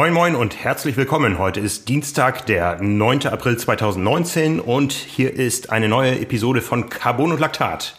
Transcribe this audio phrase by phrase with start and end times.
[0.00, 1.38] Moin Moin und herzlich willkommen.
[1.38, 3.26] Heute ist Dienstag, der 9.
[3.26, 7.96] April 2019 und hier ist eine neue Episode von Carbon und Laktat.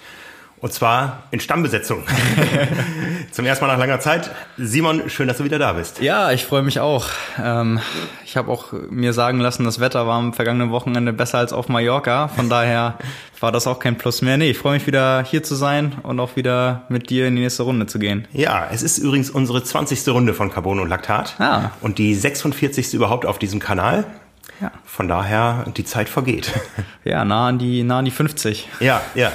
[0.62, 2.04] Und zwar in Stammbesetzung.
[3.32, 4.30] Zum ersten Mal nach langer Zeit.
[4.58, 6.02] Simon, schön, dass du wieder da bist.
[6.02, 7.08] Ja, ich freue mich auch.
[7.44, 7.80] Ähm,
[8.24, 11.68] ich habe auch mir sagen lassen, das Wetter war am vergangenen Wochenende besser als auf
[11.68, 12.28] Mallorca.
[12.28, 13.00] Von daher
[13.40, 14.38] war das auch kein Plus mehr.
[14.38, 17.42] Nee, ich freue mich wieder hier zu sein und auch wieder mit dir in die
[17.42, 18.28] nächste Runde zu gehen.
[18.32, 20.08] Ja, es ist übrigens unsere 20.
[20.10, 21.40] Runde von Carbon und Laktat.
[21.40, 21.72] Ah.
[21.82, 22.94] Und die 46.
[22.94, 24.06] überhaupt auf diesem Kanal.
[24.62, 24.72] Ja.
[24.86, 26.52] Von daher, die Zeit vergeht.
[27.04, 28.70] Ja, nah an die, nah an die 50.
[28.80, 29.32] Ja, ja.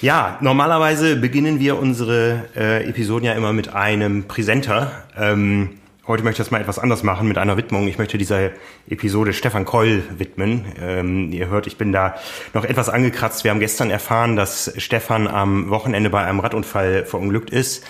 [0.00, 4.92] Ja, normalerweise beginnen wir unsere äh, Episoden ja immer mit einem Präsenter.
[5.18, 7.88] Ähm, heute möchte ich das mal etwas anders machen mit einer Widmung.
[7.88, 8.50] Ich möchte dieser
[8.88, 10.64] Episode Stefan Keul widmen.
[10.80, 12.14] Ähm, ihr hört, ich bin da
[12.54, 13.44] noch etwas angekratzt.
[13.44, 17.84] Wir haben gestern erfahren, dass Stefan am Wochenende bei einem Radunfall verunglückt ist.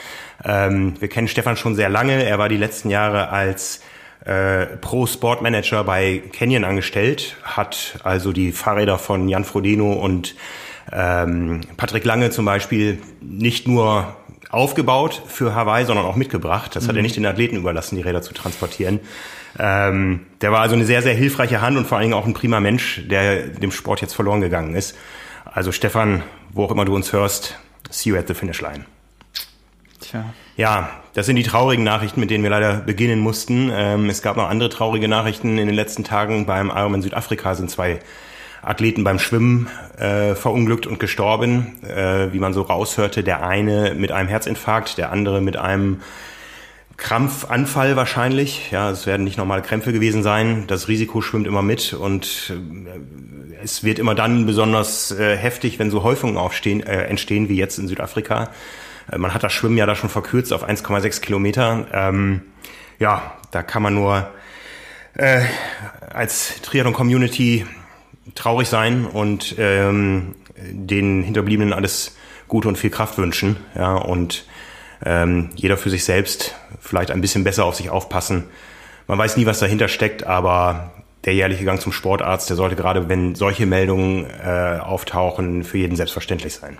[0.44, 2.24] Ähm, wir kennen Stefan schon sehr lange.
[2.24, 3.82] Er war die letzten Jahre als
[4.24, 10.34] äh, Pro Sport Manager bei Canyon angestellt, hat also die Fahrräder von Jan Frodeno und
[10.92, 14.16] ähm, Patrick Lange zum Beispiel nicht nur
[14.50, 16.74] aufgebaut für Hawaii, sondern auch mitgebracht.
[16.74, 16.88] Das mhm.
[16.88, 17.02] hat er mhm.
[17.02, 19.00] nicht den Athleten überlassen, die Räder zu transportieren.
[19.58, 22.34] Ähm, der war also eine sehr, sehr hilfreiche Hand und vor allen Dingen auch ein
[22.34, 24.96] prima Mensch, der dem Sport jetzt verloren gegangen ist.
[25.44, 27.58] Also Stefan, wo auch immer du uns hörst,
[27.90, 28.84] see you at the finish line.
[30.00, 30.24] Tja.
[30.56, 33.70] Ja, das sind die traurigen Nachrichten, mit denen wir leider beginnen mussten.
[33.72, 36.46] Ähm, es gab noch andere traurige Nachrichten in den letzten Tagen.
[36.46, 38.00] Beim Ironman Südafrika sind zwei
[38.62, 43.22] Athleten beim Schwimmen äh, verunglückt und gestorben, äh, wie man so raushörte.
[43.22, 46.00] Der eine mit einem Herzinfarkt, der andere mit einem
[46.96, 48.70] Krampfanfall wahrscheinlich.
[48.70, 50.64] Ja, es werden nicht normale Krämpfe gewesen sein.
[50.66, 55.90] Das Risiko schwimmt immer mit und äh, es wird immer dann besonders äh, heftig, wenn
[55.90, 58.50] so Häufungen aufstehen, äh, entstehen wie jetzt in Südafrika.
[59.10, 61.86] Äh, man hat das Schwimmen ja da schon verkürzt auf 1,6 Kilometer.
[61.92, 62.42] Ähm,
[62.98, 64.28] ja, da kann man nur
[65.14, 65.40] äh,
[66.12, 67.66] als Triathlon-Community
[68.34, 72.16] traurig sein und ähm, den Hinterbliebenen alles
[72.48, 73.56] Gute und viel Kraft wünschen.
[73.74, 74.44] Ja, und
[75.04, 78.44] ähm, jeder für sich selbst vielleicht ein bisschen besser auf sich aufpassen.
[79.06, 80.92] Man weiß nie, was dahinter steckt, aber
[81.24, 85.96] der jährliche Gang zum Sportarzt, der sollte gerade, wenn solche Meldungen äh, auftauchen, für jeden
[85.96, 86.78] selbstverständlich sein.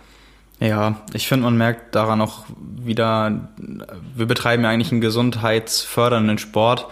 [0.61, 6.89] Ja, ich finde, man merkt daran auch wieder, wir betreiben ja eigentlich einen gesundheitsfördernden Sport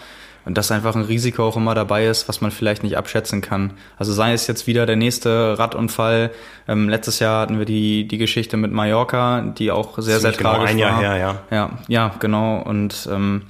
[0.49, 3.75] und dass einfach ein Risiko auch immer dabei ist, was man vielleicht nicht abschätzen kann.
[3.99, 6.31] Also sei es jetzt wieder der nächste Radunfall.
[6.67, 10.55] Ähm, letztes Jahr hatten wir die, die Geschichte mit Mallorca, die auch sehr, sehr genau
[10.55, 11.01] tragisch ein Jahr war.
[11.03, 11.37] Her, ja.
[11.51, 12.63] ja, ja, genau.
[12.63, 13.43] Und ähm,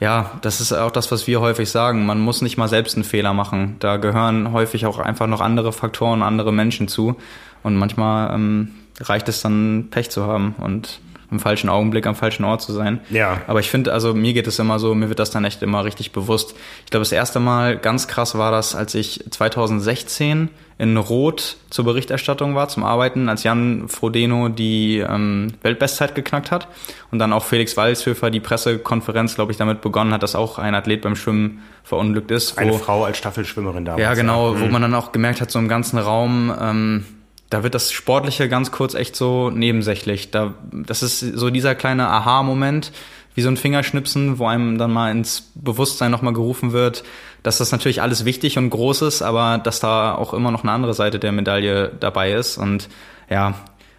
[0.00, 2.06] ja, das ist auch das, was wir häufig sagen.
[2.06, 3.76] Man muss nicht mal selbst einen Fehler machen.
[3.80, 7.16] Da gehören häufig auch einfach noch andere Faktoren, andere Menschen zu.
[7.62, 8.70] Und manchmal ähm,
[9.00, 10.54] reicht es dann, Pech zu haben.
[10.56, 13.00] Und im falschen Augenblick am falschen Ort zu sein.
[13.10, 13.42] Ja.
[13.46, 15.84] Aber ich finde, also mir geht es immer so, mir wird das dann echt immer
[15.84, 16.54] richtig bewusst.
[16.84, 21.84] Ich glaube, das erste Mal ganz krass war das, als ich 2016 in Rot zur
[21.84, 26.68] Berichterstattung war, zum Arbeiten, als Jan Frodeno die ähm, Weltbestzeit geknackt hat
[27.10, 30.76] und dann auch Felix Walshöfer die Pressekonferenz, glaube ich, damit begonnen hat, dass auch ein
[30.76, 32.58] Athlet beim Schwimmen verunglückt ist.
[32.58, 34.02] Eine Frau als Staffelschwimmerin damals.
[34.02, 34.60] Ja, genau, ja.
[34.60, 34.72] wo mhm.
[34.72, 37.04] man dann auch gemerkt hat, so im ganzen Raum, ähm,
[37.50, 40.30] da wird das Sportliche ganz kurz echt so nebensächlich.
[40.30, 42.92] Da, das ist so dieser kleine Aha-Moment,
[43.34, 47.04] wie so ein Fingerschnipsen, wo einem dann mal ins Bewusstsein nochmal gerufen wird,
[47.42, 50.72] dass das natürlich alles wichtig und groß ist, aber dass da auch immer noch eine
[50.72, 52.58] andere Seite der Medaille dabei ist.
[52.58, 52.88] Und
[53.30, 53.54] ja,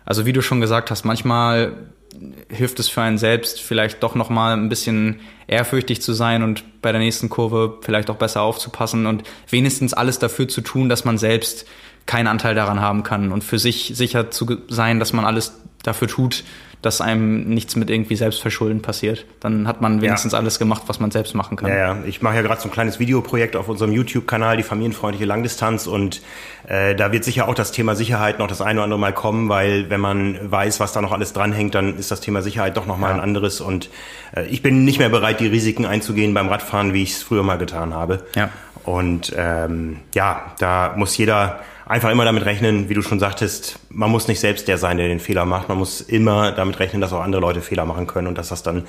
[0.06, 1.74] also wie du schon gesagt hast, manchmal
[2.50, 6.92] hilft es für einen selbst vielleicht doch nochmal ein bisschen ehrfürchtig zu sein und bei
[6.92, 11.18] der nächsten Kurve vielleicht auch besser aufzupassen und wenigstens alles dafür zu tun, dass man
[11.18, 11.66] selbst
[12.06, 16.08] keinen Anteil daran haben kann und für sich sicher zu sein, dass man alles dafür
[16.08, 16.44] tut,
[16.82, 19.26] dass einem nichts mit irgendwie Selbstverschulden passiert.
[19.42, 20.40] Dann hat man wenigstens ja.
[20.40, 21.70] alles gemacht, was man selbst machen kann.
[21.70, 21.98] Ja, ja.
[22.06, 25.88] Ich mache ja gerade so ein kleines Videoprojekt auf unserem YouTube-Kanal, die familienfreundliche Langdistanz.
[25.88, 26.22] Und
[26.68, 29.50] äh, da wird sicher auch das Thema Sicherheit noch das eine oder andere Mal kommen,
[29.50, 32.86] weil wenn man weiß, was da noch alles dranhängt, dann ist das Thema Sicherheit doch
[32.86, 33.18] nochmal ja.
[33.18, 33.60] ein anderes.
[33.60, 33.90] Und
[34.34, 37.44] äh, ich bin nicht mehr bereit, die Risiken einzugehen beim Radfahren, wie ich es früher
[37.44, 38.24] mal getan habe.
[38.36, 38.52] Ja.
[38.86, 44.12] Und ähm, ja, da muss jeder einfach immer damit rechnen, wie du schon sagtest, man
[44.12, 45.69] muss nicht selbst der sein, der den Fehler macht.
[45.69, 48.62] Man muss immer damit rechnen, dass auch andere Leute Fehler machen können und dass das
[48.62, 48.86] dann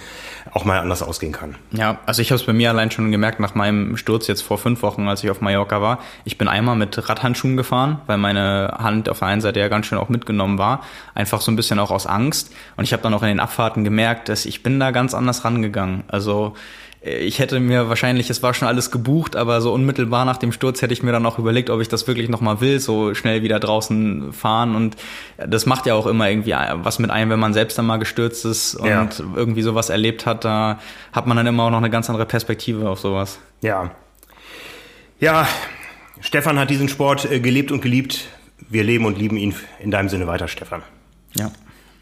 [0.53, 1.55] auch mal anders ausgehen kann.
[1.73, 4.59] Ja, also ich habe es bei mir allein schon gemerkt nach meinem Sturz jetzt vor
[4.59, 6.01] fünf Wochen, als ich auf Mallorca war.
[6.27, 9.87] Ich bin einmal mit Radhandschuhen gefahren, weil meine Hand auf der einen Seite ja ganz
[9.87, 10.83] schön auch mitgenommen war.
[11.15, 12.53] Einfach so ein bisschen auch aus Angst.
[12.77, 15.47] Und ich habe dann auch in den Abfahrten gemerkt, dass ich bin da ganz anders
[15.47, 16.05] rangegangen.
[16.09, 16.55] Also
[17.03, 20.83] ich hätte mir wahrscheinlich, es war schon alles gebucht, aber so unmittelbar nach dem Sturz
[20.83, 23.59] hätte ich mir dann auch überlegt, ob ich das wirklich nochmal will, so schnell wieder
[23.59, 24.75] draußen fahren.
[24.75, 24.97] Und
[25.39, 28.45] das macht ja auch immer irgendwie was mit einem, wenn man selbst dann mal gestürzt
[28.45, 29.09] ist und ja.
[29.35, 30.79] irgendwie sowas erlebt hat, da
[31.13, 33.39] hat man dann immer auch noch eine ganz andere Perspektive auf sowas.
[33.63, 33.93] Ja.
[35.21, 35.49] Ja,
[36.21, 38.29] Stefan hat diesen Sport äh, gelebt und geliebt.
[38.69, 40.83] Wir leben und lieben ihn in deinem Sinne weiter, Stefan.
[41.35, 41.51] Ja.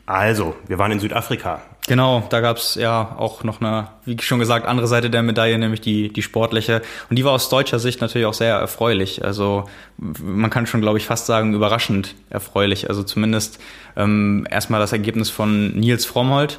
[0.09, 1.61] Also, wir waren in Südafrika.
[1.87, 5.83] Genau, da gab's ja auch noch eine, wie schon gesagt, andere Seite der Medaille, nämlich
[5.83, 6.81] die, die sportliche.
[7.11, 9.23] Und die war aus deutscher Sicht natürlich auch sehr erfreulich.
[9.23, 9.65] Also
[9.99, 12.89] man kann schon, glaube ich, fast sagen, überraschend erfreulich.
[12.89, 13.61] Also zumindest
[13.97, 16.59] ähm, erstmal das Ergebnis von Nils Frommholt,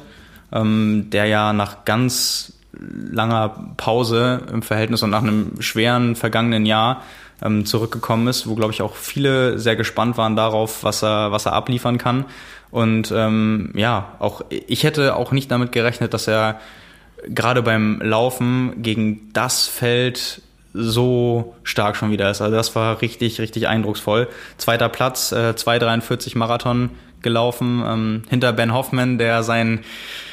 [0.52, 7.02] ähm, der ja nach ganz langer Pause im Verhältnis und nach einem schweren vergangenen Jahr
[7.42, 11.46] ähm, zurückgekommen ist, wo, glaube ich, auch viele sehr gespannt waren darauf, was er, was
[11.46, 12.26] er abliefern kann.
[12.70, 16.60] Und ähm, ja, auch ich hätte auch nicht damit gerechnet, dass er
[17.26, 22.40] gerade beim Laufen gegen das Feld so stark schon wieder ist.
[22.40, 24.28] Also das war richtig, richtig eindrucksvoll.
[24.56, 26.90] Zweiter Platz, äh, 2,43 Marathon
[27.22, 29.80] gelaufen, ähm, hinter Ben Hoffman, der sein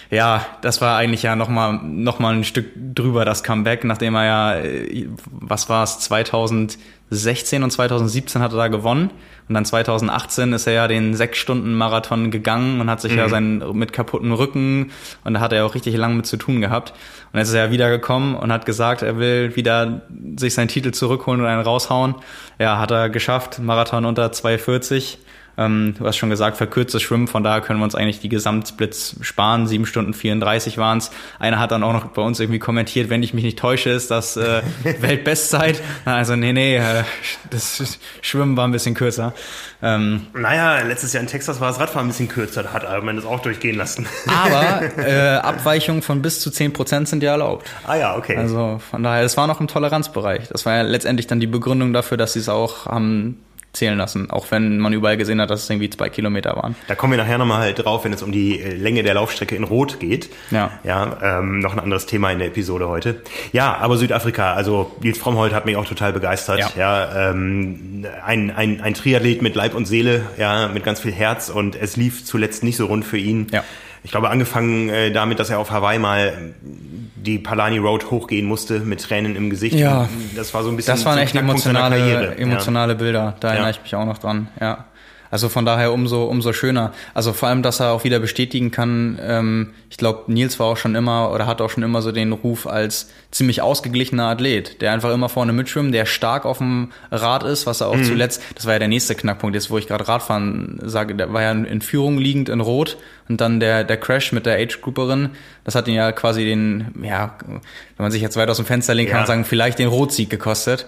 [0.10, 4.26] ja, das war eigentlich ja nochmal noch mal ein Stück drüber das Comeback, nachdem er
[4.26, 9.12] ja, äh, was war es, 2016 und 2017 hat er da gewonnen.
[9.50, 13.18] Und dann 2018 ist er ja den sechs Stunden Marathon gegangen und hat sich mhm.
[13.18, 14.92] ja seinen mit kaputten Rücken
[15.24, 16.94] und da hat er auch richtig lange mit zu tun gehabt.
[17.32, 20.02] Und jetzt ist er ja wiedergekommen und hat gesagt, er will wieder
[20.38, 22.16] sich seinen Titel zurückholen und einen raushauen.
[22.60, 23.60] Ja, hat er geschafft.
[23.60, 25.20] Marathon unter 240
[25.58, 29.18] ähm, du hast schon gesagt, verkürztes Schwimmen, von daher können wir uns eigentlich die Gesamtsplits
[29.22, 29.68] sparen.
[29.68, 31.10] Sieben Stunden 34 waren es.
[31.40, 34.12] Einer hat dann auch noch bei uns irgendwie kommentiert, wenn ich mich nicht täusche, ist
[34.12, 34.62] das äh,
[35.02, 35.82] Weltbestzeit.
[36.06, 37.04] Also nee, nee, äh,
[37.50, 39.34] das Schwimmen war ein bisschen kürzer.
[39.82, 43.16] Ähm, naja, letztes Jahr in Texas war das Radfahren ein bisschen kürzer, da hat man
[43.16, 44.08] das auch durchgehen lassen.
[44.28, 47.68] Aber äh, Abweichungen von bis zu 10 Prozent sind ja erlaubt.
[47.86, 48.38] Ah ja, okay.
[48.38, 50.50] Also von daher, es war noch im Toleranzbereich.
[50.50, 53.40] Das war ja letztendlich dann die Begründung dafür, dass sie es auch haben
[53.78, 56.76] zählen lassen, auch wenn man überall gesehen hat, dass es irgendwie zwei Kilometer waren.
[56.88, 59.56] Da kommen wir nachher nochmal halt drauf, wenn es um die äh, Länge der Laufstrecke
[59.56, 60.30] in Rot geht.
[60.52, 60.72] Ja.
[60.84, 63.22] Ja, ähm, noch ein anderes Thema in der Episode heute.
[63.52, 66.60] Ja, aber Südafrika, also Nils Frommholt hat mich auch total begeistert.
[66.60, 71.14] Ja, ja ähm, ein, ein, ein Triathlet mit Leib und Seele, ja, mit ganz viel
[71.14, 73.48] Herz und es lief zuletzt nicht so rund für ihn.
[73.52, 73.64] Ja.
[74.08, 78.80] Ich glaube, angefangen äh, damit, dass er auf Hawaii mal die Palani Road hochgehen musste
[78.80, 79.76] mit Tränen im Gesicht.
[79.76, 80.96] Ja, das war so ein bisschen.
[80.96, 82.98] Das waren echt emotionale, emotionale ja.
[82.98, 83.36] Bilder.
[83.42, 83.72] Da erinnere ja.
[83.72, 84.48] ich mich auch noch dran.
[84.62, 84.86] Ja.
[85.32, 86.94] Also von daher umso, umso schöner.
[87.14, 90.78] Also vor allem, dass er auch wieder bestätigen kann, ähm, ich glaube, Nils war auch
[90.78, 94.92] schon immer oder hat auch schon immer so den Ruf als ziemlich ausgeglichener Athlet, der
[94.92, 98.06] einfach immer vorne mitschwimmt, der stark auf dem Rad ist, was er auch mhm.
[98.06, 101.42] zuletzt, das war ja der nächste Knackpunkt, jetzt wo ich gerade Radfahren sage, der war
[101.42, 102.98] ja in Führung liegend in Rot
[103.28, 105.32] und dann der, der Crash mit der Age-Grouperin,
[105.64, 107.62] das hat ihn ja quasi den, ja, wenn
[107.98, 109.26] man sich jetzt weit aus dem Fenster legen kann, ja.
[109.26, 110.86] sagen, vielleicht den Rotsieg gekostet.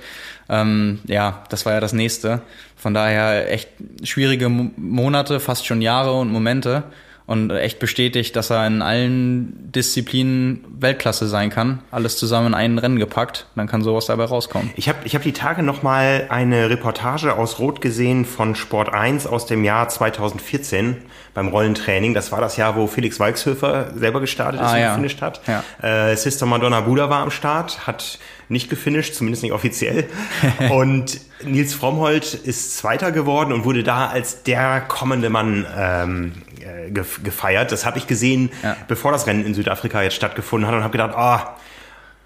[0.49, 2.41] Ähm, ja, das war ja das nächste.
[2.75, 3.69] Von daher echt
[4.03, 6.83] schwierige Monate, fast schon Jahre und Momente
[7.29, 11.77] und echt bestätigt, dass er in allen Disziplinen Weltklasse sein kann.
[11.91, 14.71] Alles zusammen in ein Rennen gepackt, dann kann sowas dabei rauskommen.
[14.75, 18.91] Ich habe ich hab die Tage noch mal eine Reportage aus Rot gesehen von Sport
[18.91, 20.97] 1 aus dem Jahr 2014
[21.35, 22.15] beim Rollentraining.
[22.15, 24.89] Das war das Jahr, wo Felix Walkshöfer selber gestartet ist ah, und ja.
[24.89, 25.41] gefinisht hat.
[25.45, 26.09] Ja.
[26.09, 28.17] Äh, Sister Madonna Buda war am Start, hat
[28.47, 30.09] nicht gefinisht, zumindest nicht offiziell.
[30.71, 36.31] und Nils Frommholt ist Zweiter geworden und wurde da als der kommende Mann ähm,
[36.69, 37.71] äh, gefeiert.
[37.71, 38.75] Das habe ich gesehen, ja.
[38.87, 41.59] bevor das Rennen in Südafrika jetzt stattgefunden hat und habe gedacht, ah, oh,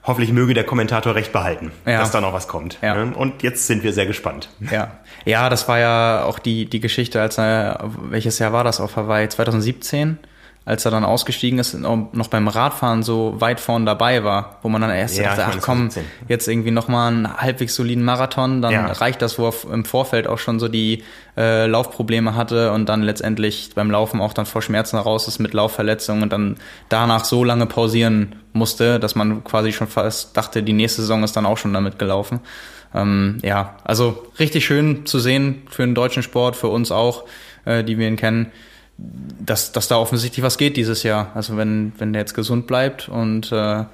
[0.06, 2.00] hoffentlich möge der Kommentator recht behalten, ja.
[2.00, 2.78] dass da noch was kommt.
[2.82, 3.06] Ja.
[3.06, 3.16] Ne?
[3.16, 4.50] Und jetzt sind wir sehr gespannt.
[4.72, 8.82] Ja, ja, das war ja auch die die Geschichte, als er welches Jahr war das
[8.82, 9.30] auf Hawaii?
[9.30, 10.18] 2017
[10.66, 14.80] als er dann ausgestiegen ist, noch beim Radfahren so weit vorn dabei war, wo man
[14.80, 15.90] dann erst ja, dachte, ach komm,
[16.30, 18.86] jetzt irgendwie nochmal einen halbwegs soliden Marathon, dann ja.
[18.86, 21.04] reicht das, wo er im Vorfeld auch schon so die
[21.36, 25.54] äh, Laufprobleme hatte und dann letztendlich beim Laufen auch dann vor Schmerzen raus ist mit
[25.54, 26.56] Laufverletzungen und dann
[26.88, 31.36] danach so lange pausieren musste, dass man quasi schon fast dachte, die nächste Saison ist
[31.36, 32.40] dann auch schon damit gelaufen.
[32.96, 37.26] Ähm, ja, also richtig schön zu sehen für den deutschen Sport, für uns auch,
[37.66, 38.52] äh, die wir ihn kennen
[38.98, 41.32] dass, dass da offensichtlich was geht dieses Jahr.
[41.36, 43.86] Also wenn, wenn der jetzt gesund bleibt und äh,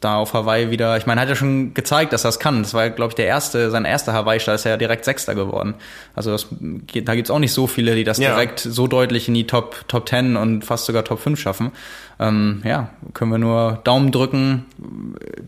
[0.00, 2.62] da auf Hawaii wieder, ich meine, hat ja schon gezeigt, dass er es kann.
[2.62, 5.74] Das war, glaube ich, der erste, sein erster Hawaii-Start ist ja direkt Sechster geworden.
[6.14, 8.30] Also das, da gibt's auch nicht so viele, die das ja.
[8.30, 11.72] direkt so deutlich in die Top, Top 10 und fast sogar Top 5 schaffen
[12.20, 14.66] ähm, ja, können wir nur Daumen drücken,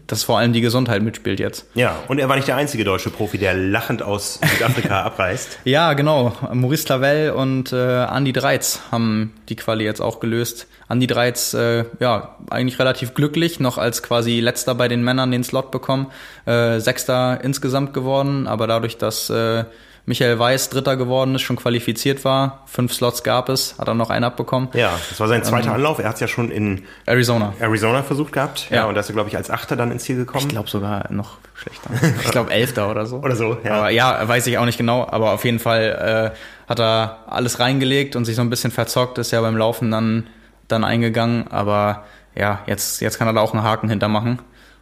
[0.06, 1.66] dass vor allem die Gesundheit mitspielt jetzt.
[1.74, 5.58] Ja, und er war nicht der einzige deutsche Profi, der lachend aus Südafrika abreist.
[5.64, 6.32] Ja, genau.
[6.52, 10.66] Maurice Clavel und äh, Andy Dreiz haben die Quali jetzt auch gelöst.
[10.88, 15.44] Andi Dreiz, äh, ja, eigentlich relativ glücklich, noch als quasi letzter bei den Männern den
[15.44, 16.08] Slot bekommen,
[16.46, 19.64] äh, Sechster insgesamt geworden, aber dadurch, dass äh,
[20.04, 22.64] Michael Weiß Dritter geworden ist, schon qualifiziert war.
[22.66, 24.68] Fünf Slots gab es, hat er noch einen abbekommen.
[24.74, 26.00] Ja, das war sein zweiter ähm, Anlauf.
[26.00, 27.54] Er hat es ja schon in Arizona.
[27.60, 28.68] Arizona versucht gehabt.
[28.70, 30.46] Ja, ja und da ist er, glaube ich, als Achter dann ins Ziel gekommen.
[30.46, 31.90] Ich glaube sogar noch schlechter.
[32.24, 33.18] ich glaube Elfter oder so.
[33.18, 33.74] Oder so, ja.
[33.74, 35.06] Aber ja, weiß ich auch nicht genau.
[35.08, 39.18] Aber auf jeden Fall äh, hat er alles reingelegt und sich so ein bisschen verzockt,
[39.18, 40.26] ist ja beim Laufen dann,
[40.66, 41.46] dann eingegangen.
[41.48, 42.04] Aber
[42.34, 44.40] ja, jetzt, jetzt kann er da auch einen Haken hintermachen.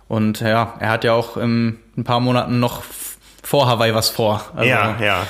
[0.08, 2.82] Und ja, er hat ja auch in ein paar Monaten noch
[3.42, 4.44] vor Hawaii was vor.
[4.54, 5.26] Also, ja, ja.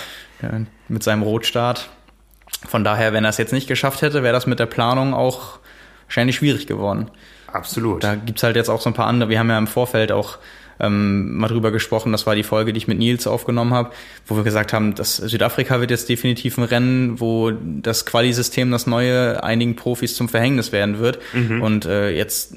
[0.89, 1.91] Mit seinem Rotstart.
[2.67, 5.59] Von daher, wenn er es jetzt nicht geschafft hätte, wäre das mit der Planung auch
[6.07, 7.11] wahrscheinlich schwierig geworden.
[7.53, 8.05] Absolut.
[8.05, 9.31] Da gibt's halt jetzt auch so ein paar andere.
[9.31, 10.39] Wir haben ja im Vorfeld auch
[10.81, 12.13] ähm, mal drüber gesprochen.
[12.13, 13.91] Das war die Folge, die ich mit Nils aufgenommen habe,
[14.27, 18.87] wo wir gesagt haben, dass Südafrika wird jetzt definitiv ein Rennen, wo das Quali-System, das
[18.87, 21.19] neue, einigen Profis zum Verhängnis werden wird.
[21.33, 21.63] Mhm.
[21.63, 22.55] Und äh, jetzt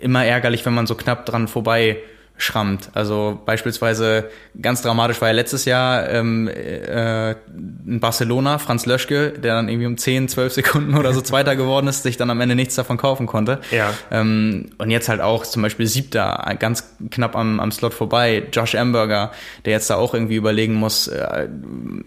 [0.00, 1.98] immer ärgerlich, wenn man so knapp dran vorbei
[2.38, 2.90] schrammt.
[2.92, 9.54] Also beispielsweise ganz dramatisch war ja letztes Jahr ähm, äh, in Barcelona Franz Löschke, der
[9.54, 12.54] dann irgendwie um 10, 12 Sekunden oder so Zweiter geworden ist, sich dann am Ende
[12.54, 13.60] nichts davon kaufen konnte.
[13.70, 13.92] Ja.
[14.10, 18.42] Ähm, und jetzt halt auch zum Beispiel Siebter, ganz knapp am, am Slot vorbei.
[18.52, 19.32] Josh Amberger,
[19.64, 21.48] der jetzt da auch irgendwie überlegen muss, äh,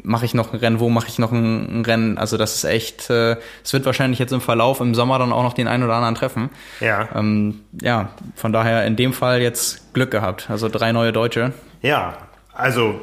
[0.03, 2.17] mache ich noch ein Rennen, wo mache ich noch ein, ein, Rennen?
[2.19, 5.43] Also das ist echt, äh, es wird wahrscheinlich jetzt im Verlauf im Sommer dann auch
[5.43, 6.49] noch den einen oder anderen treffen.
[6.81, 7.09] Ja.
[7.15, 10.18] Ähm, ja, von daher in dem Fall jetzt Glück gehabt.
[10.49, 11.53] Also drei neue Deutsche.
[11.81, 12.17] Ja,
[12.53, 12.99] also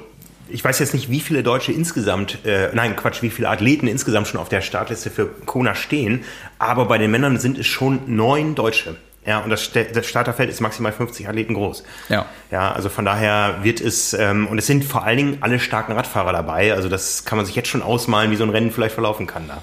[0.48, 4.28] ich weiß jetzt nicht, wie viele Deutsche insgesamt, äh, nein, Quatsch, wie viele Athleten insgesamt
[4.28, 6.24] schon auf der Startliste für Kona stehen,
[6.58, 8.96] aber bei den Männern sind es schon neun Deutsche.
[9.26, 11.82] Ja, und das, das Starterfeld ist maximal 50 Athleten groß.
[12.08, 12.26] Ja.
[12.52, 15.92] Ja, also von daher wird es, ähm, und es sind vor allen Dingen alle starken
[15.92, 16.72] Radfahrer dabei.
[16.72, 19.48] Also das kann man sich jetzt schon ausmalen, wie so ein Rennen vielleicht verlaufen kann
[19.48, 19.62] da.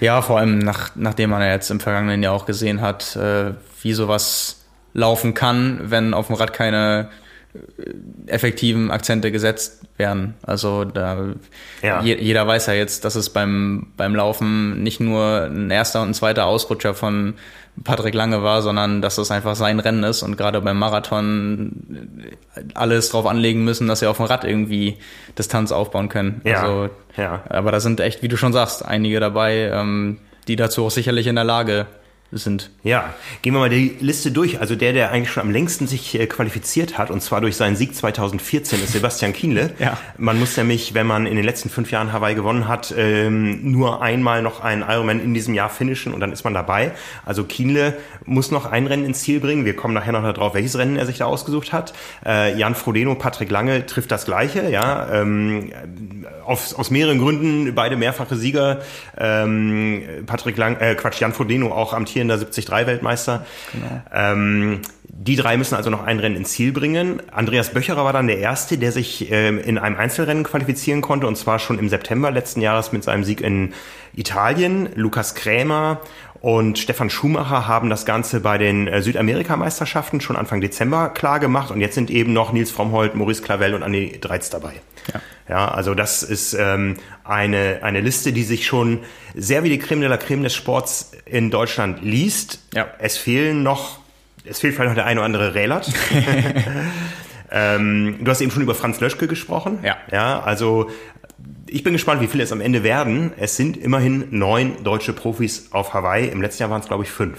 [0.00, 3.52] Ja, vor allem nach, nachdem man ja jetzt im vergangenen Jahr auch gesehen hat, äh,
[3.82, 4.63] wie sowas
[4.94, 7.10] laufen kann, wenn auf dem Rad keine
[7.52, 10.34] äh, effektiven Akzente gesetzt werden.
[10.42, 11.34] Also da
[11.82, 12.00] ja.
[12.00, 16.10] je, jeder weiß ja jetzt, dass es beim beim Laufen nicht nur ein erster und
[16.10, 17.34] ein zweiter Ausrutscher von
[17.82, 21.72] Patrick Lange war, sondern dass es einfach sein Rennen ist und gerade beim Marathon
[22.74, 24.98] alles drauf anlegen müssen, dass sie auf dem Rad irgendwie
[25.36, 26.40] Distanz aufbauen können.
[26.44, 26.62] Ja.
[26.62, 27.42] Also, ja.
[27.48, 31.26] Aber da sind echt, wie du schon sagst, einige dabei, ähm, die dazu auch sicherlich
[31.26, 31.86] in der Lage
[32.38, 32.70] sind.
[32.82, 34.60] Ja, gehen wir mal die Liste durch.
[34.60, 37.76] Also der, der eigentlich schon am längsten sich äh, qualifiziert hat, und zwar durch seinen
[37.76, 39.72] Sieg 2014, ist Sebastian Kienle.
[39.78, 39.96] ja.
[40.18, 44.02] Man muss nämlich, wenn man in den letzten fünf Jahren Hawaii gewonnen hat, ähm, nur
[44.02, 46.92] einmal noch einen Ironman in diesem Jahr finishen und dann ist man dabei.
[47.24, 49.64] Also Kienle muss noch ein Rennen ins Ziel bringen.
[49.64, 51.94] Wir kommen nachher noch darauf, welches Rennen er sich da ausgesucht hat.
[52.24, 55.72] Äh, Jan Frodeno, Patrick Lange trifft das Gleiche, ja, ähm,
[56.44, 58.82] auf, aus mehreren Gründen, beide mehrfache Sieger.
[59.16, 63.44] Ähm, Patrick Lang, äh, Quatsch, Jan Frodeno auch amtierend amtierender 73-Weltmeister.
[63.72, 64.02] Genau.
[64.12, 67.22] Ähm, die drei müssen also noch ein Rennen ins Ziel bringen.
[67.30, 71.36] Andreas Böcherer war dann der Erste, der sich ähm, in einem Einzelrennen qualifizieren konnte, und
[71.36, 73.74] zwar schon im September letzten Jahres mit seinem Sieg in
[74.14, 74.88] Italien.
[74.94, 76.00] Lukas Krämer
[76.40, 81.70] und Stefan Schumacher haben das Ganze bei den äh, Südamerikameisterschaften schon Anfang Dezember klar gemacht.
[81.70, 84.74] Und jetzt sind eben noch Nils Frommholt, Maurice Clavel und Anni Dreiz dabei.
[85.12, 85.20] Ja.
[85.48, 89.00] Ja, also das ist ähm, eine, eine Liste, die sich schon
[89.34, 92.60] sehr wie die Creme de la Creme des Sports in Deutschland liest.
[92.74, 92.86] Ja.
[92.98, 93.98] Es fehlen noch,
[94.44, 95.92] es fehlt vielleicht noch der eine oder andere Rählert.
[97.50, 99.80] ähm, du hast eben schon über Franz Löschke gesprochen.
[99.82, 99.96] Ja.
[100.10, 100.90] Ja, also
[101.66, 103.32] ich bin gespannt, wie viele es am Ende werden.
[103.36, 106.28] Es sind immerhin neun deutsche Profis auf Hawaii.
[106.28, 107.38] Im letzten Jahr waren es, glaube ich, fünf.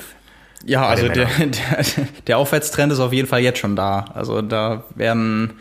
[0.63, 1.85] Ja, also der, der,
[2.27, 4.05] der Aufwärtstrend ist auf jeden Fall jetzt schon da.
[4.13, 5.53] Also da werden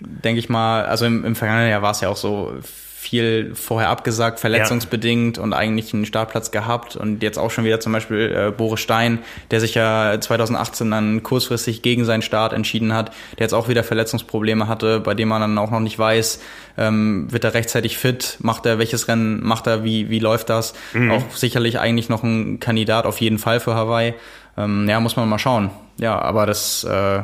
[0.00, 2.52] denke ich mal, also im, im vergangenen Jahr war es ja auch so
[3.00, 5.42] viel vorher abgesagt, verletzungsbedingt ja.
[5.42, 9.20] und eigentlich einen Startplatz gehabt und jetzt auch schon wieder zum Beispiel äh, Boris Stein,
[9.50, 13.84] der sich ja 2018 dann kurzfristig gegen seinen Start entschieden hat, der jetzt auch wieder
[13.84, 16.42] Verletzungsprobleme hatte, bei dem man dann auch noch nicht weiß,
[16.76, 20.74] ähm, wird er rechtzeitig fit, macht er welches Rennen, macht er, wie, wie läuft das?
[20.92, 21.10] Mhm.
[21.10, 24.12] Auch sicherlich eigentlich noch ein Kandidat auf jeden Fall für Hawaii.
[24.58, 25.70] Ähm, ja, muss man mal schauen.
[25.98, 27.22] Ja, aber das äh,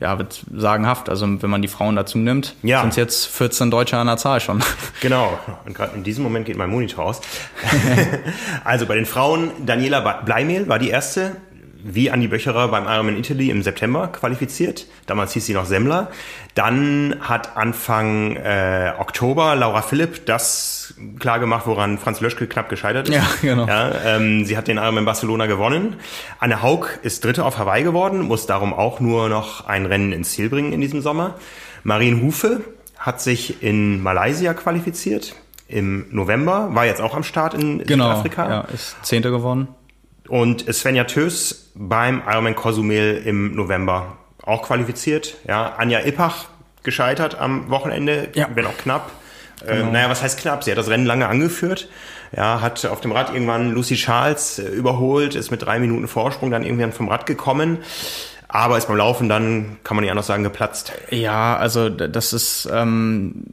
[0.00, 1.08] ja, wird sagenhaft.
[1.08, 2.80] Also wenn man die Frauen dazu nimmt, ja.
[2.80, 4.62] sind es jetzt 14 Deutsche an der Zahl schon.
[5.00, 5.38] Genau.
[5.66, 7.20] Und gerade in diesem Moment geht mein Monitor aus.
[8.64, 11.36] also bei den Frauen, Daniela Bleimehl war die erste,
[11.94, 14.86] wie Andi Böcherer beim Ironman Italy im September qualifiziert.
[15.06, 16.10] Damals hieß sie noch Semmler.
[16.54, 23.08] Dann hat Anfang äh, Oktober Laura Philipp das klar gemacht, woran Franz Löschke knapp gescheitert
[23.08, 23.14] ist.
[23.14, 23.66] Ja, genau.
[23.66, 25.96] Ja, ähm, sie hat den Ironman Barcelona gewonnen.
[26.38, 30.32] Anne Haug ist Dritte auf Hawaii geworden, muss darum auch nur noch ein Rennen ins
[30.32, 31.34] Ziel bringen in diesem Sommer.
[31.84, 32.62] Marien Hufe
[32.98, 35.34] hat sich in Malaysia qualifiziert
[35.68, 38.48] im November, war jetzt auch am Start in genau, Südafrika.
[38.48, 39.68] Ja, ist Zehnter geworden.
[40.28, 45.36] Und Svenja Tös beim Ironman Cozumel im November auch qualifiziert.
[45.46, 46.46] Ja, Anja Ippach
[46.82, 48.48] gescheitert am Wochenende, ja.
[48.54, 49.10] wenn auch knapp.
[49.62, 49.88] Äh, genau.
[49.88, 50.64] Äh, naja, was heißt knapp?
[50.64, 51.88] Sie hat das Rennen lange angeführt.
[52.34, 56.50] Ja, hat auf dem Rad irgendwann Lucy Charles äh, überholt, ist mit drei Minuten Vorsprung
[56.50, 57.78] dann irgendwann vom Rad gekommen.
[58.48, 60.92] Aber ist beim Laufen dann, kann man nicht anders sagen, geplatzt.
[61.10, 63.44] Ja, also das ist, ähm,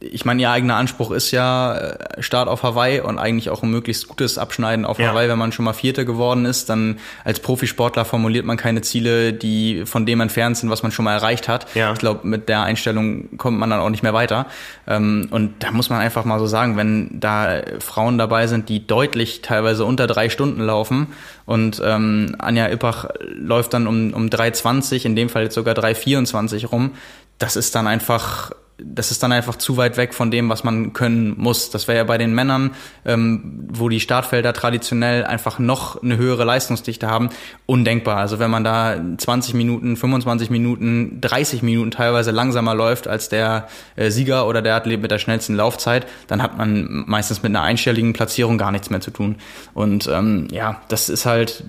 [0.00, 3.70] ich meine, ihr eigener Anspruch ist ja äh, Start auf Hawaii und eigentlich auch ein
[3.70, 5.08] möglichst gutes Abschneiden auf ja.
[5.08, 5.28] Hawaii.
[5.28, 9.84] Wenn man schon mal Vierter geworden ist, dann als Profisportler formuliert man keine Ziele, die
[9.86, 11.66] von dem entfernt sind, was man schon mal erreicht hat.
[11.74, 11.92] Ja.
[11.92, 14.46] Ich glaube, mit der Einstellung kommt man dann auch nicht mehr weiter.
[14.86, 18.86] Ähm, und da muss man einfach mal so sagen, wenn da Frauen dabei sind, die
[18.86, 21.08] deutlich teilweise unter drei Stunden laufen
[21.46, 26.66] und ähm, Anja Ippach läuft dann um, um 3,20, in dem Fall jetzt sogar 3,24
[26.66, 26.92] rum,
[27.38, 30.92] das ist dann einfach das ist dann einfach zu weit weg von dem, was man
[30.92, 31.70] können muss.
[31.70, 32.72] Das wäre ja bei den Männern,
[33.04, 37.30] ähm, wo die Startfelder traditionell einfach noch eine höhere Leistungsdichte haben,
[37.66, 38.16] undenkbar.
[38.16, 43.68] Also wenn man da 20 Minuten, 25 Minuten, 30 Minuten teilweise langsamer läuft als der
[43.96, 47.62] äh, Sieger oder der Athlet mit der schnellsten Laufzeit, dann hat man meistens mit einer
[47.62, 49.36] einstelligen Platzierung gar nichts mehr zu tun.
[49.74, 51.64] Und ähm, ja, das ist halt,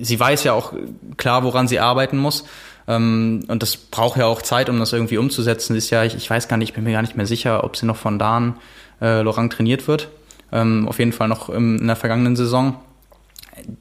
[0.00, 0.72] sie weiß ja auch
[1.16, 2.44] klar, woran sie arbeiten muss.
[2.88, 5.76] Ähm, und das braucht ja auch Zeit, um das irgendwie umzusetzen.
[5.76, 7.76] Ist ja, ich, ich weiß gar nicht, ich bin mir gar nicht mehr sicher, ob
[7.76, 8.56] sie noch von Dan
[9.00, 10.08] äh, Lorang trainiert wird.
[10.50, 12.76] Ähm, auf jeden Fall noch im, in der vergangenen Saison.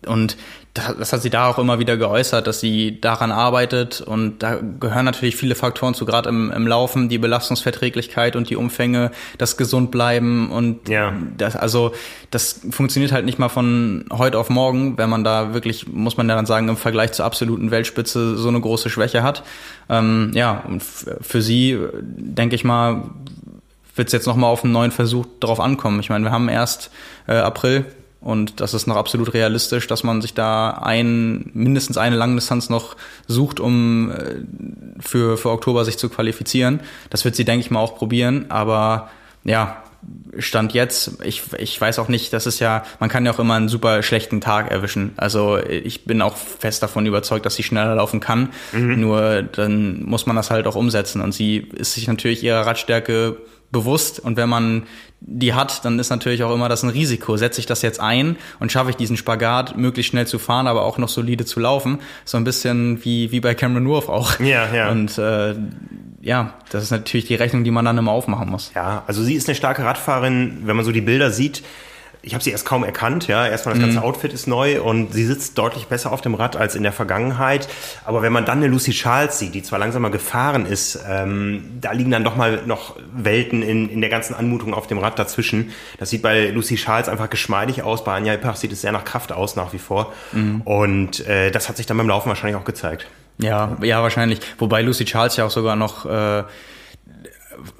[0.05, 0.37] Und
[0.73, 5.05] das hat sie da auch immer wieder geäußert, dass sie daran arbeitet und da gehören
[5.05, 9.91] natürlich viele Faktoren zu, gerade im, im Laufen, die Belastungsverträglichkeit und die Umfänge, das gesund
[9.91, 11.13] bleiben und ja.
[11.37, 11.93] das, also
[12.31, 16.29] das funktioniert halt nicht mal von heute auf morgen, wenn man da wirklich, muss man
[16.29, 19.43] ja dann sagen, im Vergleich zur absoluten Weltspitze so eine große Schwäche hat.
[19.89, 23.03] Ähm, ja, und für sie, denke ich mal,
[23.95, 25.99] wird es jetzt nochmal auf einen neuen Versuch drauf ankommen.
[25.99, 26.91] Ich meine, wir haben erst
[27.27, 27.85] äh, April
[28.19, 32.95] und das ist noch absolut realistisch, dass man sich da ein, mindestens eine Langdistanz noch
[33.27, 34.41] sucht, um äh,
[34.99, 36.79] für, für Oktober sich zu qualifizieren.
[37.09, 38.47] Das wird sie, denke ich mal, auch probieren.
[38.49, 39.09] Aber
[39.43, 39.83] ja,
[40.39, 43.55] Stand jetzt, ich, ich weiß auch nicht, das ist ja, man kann ja auch immer
[43.55, 45.13] einen super schlechten Tag erwischen.
[45.17, 48.49] Also ich bin auch fest davon überzeugt, dass sie schneller laufen kann.
[48.71, 48.99] Mhm.
[48.99, 51.21] Nur dann muss man das halt auch umsetzen.
[51.21, 53.37] Und sie ist sich natürlich ihrer Radstärke
[53.71, 54.83] bewusst und wenn man
[55.19, 57.37] die hat, dann ist natürlich auch immer das ein Risiko.
[57.37, 60.83] Setze ich das jetzt ein und schaffe ich diesen Spagat möglichst schnell zu fahren, aber
[60.83, 61.99] auch noch solide zu laufen.
[62.23, 64.39] So ein bisschen wie, wie bei Cameron Wolf auch.
[64.39, 64.89] Ja, ja.
[64.91, 65.55] Und äh,
[66.27, 68.71] ja, das ist natürlich die Rechnung, die man dann immer aufmachen muss.
[68.75, 71.63] Ja, also sie ist eine starke Radfahrerin, wenn man so die Bilder sieht
[72.27, 73.47] ich habe sie erst kaum erkannt, ja.
[73.47, 74.03] Erstmal das ganze mhm.
[74.03, 77.69] Outfit ist neu und sie sitzt deutlich besser auf dem Rad als in der Vergangenheit.
[78.03, 81.93] Aber wenn man dann eine Lucy Charles sieht, die zwar langsamer gefahren ist, ähm, da
[81.93, 85.71] liegen dann doch mal noch Welten in, in der ganzen Anmutung auf dem Rad dazwischen.
[85.99, 88.03] Das sieht bei Lucy Charles einfach geschmeidig aus.
[88.03, 90.11] Bei Anja Ippach sieht es sehr nach Kraft aus nach wie vor.
[90.33, 90.61] Mhm.
[90.63, 93.07] Und äh, das hat sich dann beim Laufen wahrscheinlich auch gezeigt.
[93.39, 94.39] Ja, ja, wahrscheinlich.
[94.57, 96.43] Wobei Lucy Charles ja auch sogar noch äh,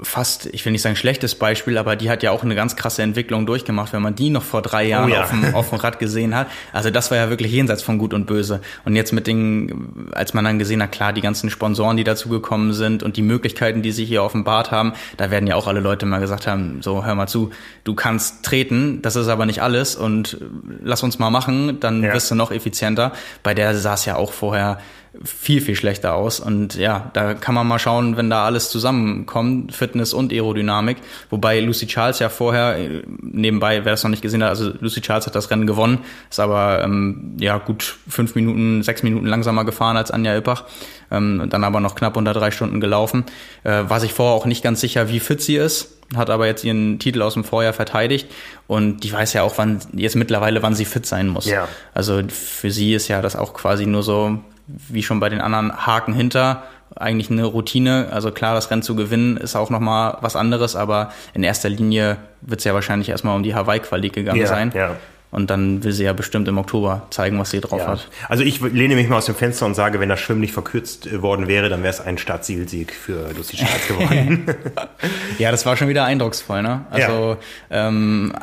[0.02, 3.02] fast, ich will nicht sagen schlechtes Beispiel, aber die hat ja auch eine ganz krasse
[3.02, 5.24] Entwicklung durchgemacht, wenn man die noch vor drei Jahren oh ja.
[5.24, 6.48] auf, dem, auf dem Rad gesehen hat.
[6.74, 8.62] Also das war ja wirklich jenseits von Gut und Böse.
[8.86, 12.74] Und jetzt mit den, als man dann gesehen hat, klar, die ganzen Sponsoren, die dazugekommen
[12.74, 16.06] sind und die Möglichkeiten, die sich hier offenbart haben, da werden ja auch alle Leute
[16.06, 17.52] mal gesagt haben, so hör mal zu,
[17.84, 20.38] du kannst treten, das ist aber nicht alles und
[20.82, 22.14] lass uns mal machen, dann ja.
[22.14, 23.12] wirst du noch effizienter.
[23.44, 24.80] Bei der saß ja auch vorher
[25.24, 26.40] viel, viel schlechter aus.
[26.40, 30.98] Und ja, da kann man mal schauen, wenn da alles zusammenkommt, Fitness und Aerodynamik.
[31.30, 32.78] Wobei Lucy Charles ja vorher,
[33.22, 36.00] nebenbei, wer das noch nicht gesehen hat, also Lucy Charles hat das Rennen gewonnen,
[36.30, 40.64] ist aber ähm, ja gut fünf Minuten, sechs Minuten langsamer gefahren als Anja Ippach.
[41.10, 43.24] Ähm, dann aber noch knapp unter drei Stunden gelaufen.
[43.64, 46.64] Äh, war sich vorher auch nicht ganz sicher, wie fit sie ist hat aber jetzt
[46.64, 48.30] ihren Titel aus dem Vorjahr verteidigt
[48.68, 51.46] und die weiß ja auch, wann jetzt mittlerweile, wann sie fit sein muss.
[51.46, 51.68] Ja.
[51.94, 55.86] Also für sie ist ja das auch quasi nur so wie schon bei den anderen
[55.86, 56.64] Haken hinter
[56.96, 58.10] eigentlich eine Routine.
[58.12, 62.18] Also klar, das Rennen zu gewinnen ist auch nochmal was anderes, aber in erster Linie
[62.42, 64.72] wird es ja wahrscheinlich erstmal um die Hawaii-Quali gegangen ja, sein.
[64.74, 64.96] Ja.
[65.30, 67.88] Und dann will sie ja bestimmt im Oktober zeigen, was sie drauf ja.
[67.88, 68.08] hat.
[68.30, 71.06] Also ich lehne mich mal aus dem Fenster und sage, wenn das Schwimmen nicht verkürzt
[71.06, 74.46] äh, worden wäre, dann wäre es ein Startsiegsieg für Lucy Charles geworden.
[75.38, 76.64] ja, das war schon wieder eindrucksvoll.
[76.64, 76.86] Ne?
[76.92, 77.38] Also
[77.70, 78.34] ähm,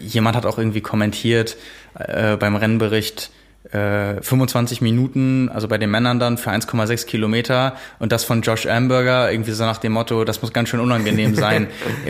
[0.00, 1.56] jemand hat auch irgendwie kommentiert
[1.96, 3.30] äh, beim Rennbericht,
[3.74, 8.66] 25 äh, Minuten, also bei den Männern dann für 1,6 Kilometer und das von Josh
[8.66, 11.66] Amberger, irgendwie so nach dem Motto, das muss ganz schön unangenehm sein,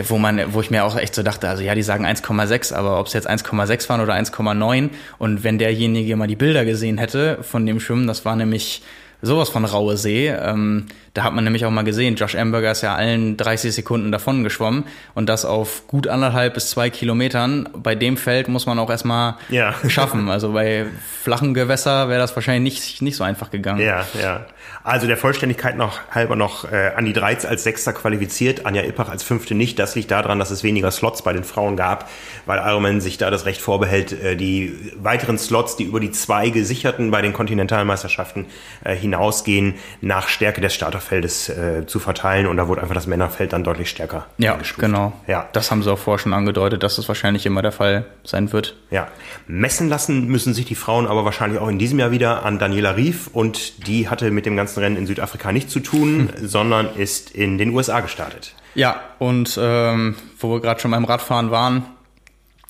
[0.07, 2.99] wo man, wo ich mir auch echt so dachte, also ja, die sagen 1,6, aber
[2.99, 7.39] ob es jetzt 1,6 waren oder 1,9 und wenn derjenige mal die Bilder gesehen hätte
[7.41, 8.83] von dem Schwimmen, das war nämlich
[9.21, 10.27] sowas von raue See.
[10.27, 14.11] Ähm, da hat man nämlich auch mal gesehen, Josh Amberger ist ja allen 30 Sekunden
[14.11, 17.69] davon geschwommen und das auf gut anderthalb bis zwei Kilometern.
[17.73, 19.73] Bei dem Feld muss man auch erstmal ja.
[19.87, 20.29] schaffen.
[20.29, 20.85] Also bei
[21.23, 23.79] flachen Gewässer wäre das wahrscheinlich nicht, nicht so einfach gegangen.
[23.79, 24.45] Ja, ja.
[24.83, 29.23] Also der Vollständigkeit noch halber noch äh, Andi Dreiz als Sechster qualifiziert, Anja Ippach als
[29.23, 29.79] Fünfte nicht.
[29.79, 32.09] Das liegt daran, dass es weniger Slots bei den Frauen gab,
[32.45, 36.49] weil Ironman sich da das Recht vorbehält, äh, die weiteren Slots, die über die zwei
[36.49, 38.47] gesicherten bei den Kontinentalmeisterschaften
[38.83, 40.73] äh, hinausgehen, nach Stärke des
[41.05, 42.47] Starterfeldes äh, zu verteilen.
[42.47, 44.25] Und da wurde einfach das Männerfeld dann deutlich stärker.
[44.37, 45.13] Ja, genau.
[45.27, 45.47] Ja.
[45.53, 48.75] Das haben sie auch vorher schon angedeutet, dass das wahrscheinlich immer der Fall sein wird.
[48.91, 49.07] Ja.
[49.47, 52.95] Messen lassen müssen sich die Frauen aber wahrscheinlich auch in diesem Jahr wieder an Daniela
[52.95, 56.47] Rief und die hatte mit dem ganzen Rennen in Südafrika nicht zu tun, hm.
[56.47, 58.53] sondern ist in den USA gestartet.
[58.73, 61.85] Ja, und ähm, wo wir gerade schon beim Radfahren waren,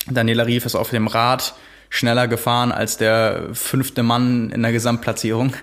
[0.08, 1.56] Daniela Rief ist auf dem Rad
[1.96, 5.54] schneller gefahren als der fünfte Mann in der Gesamtplatzierung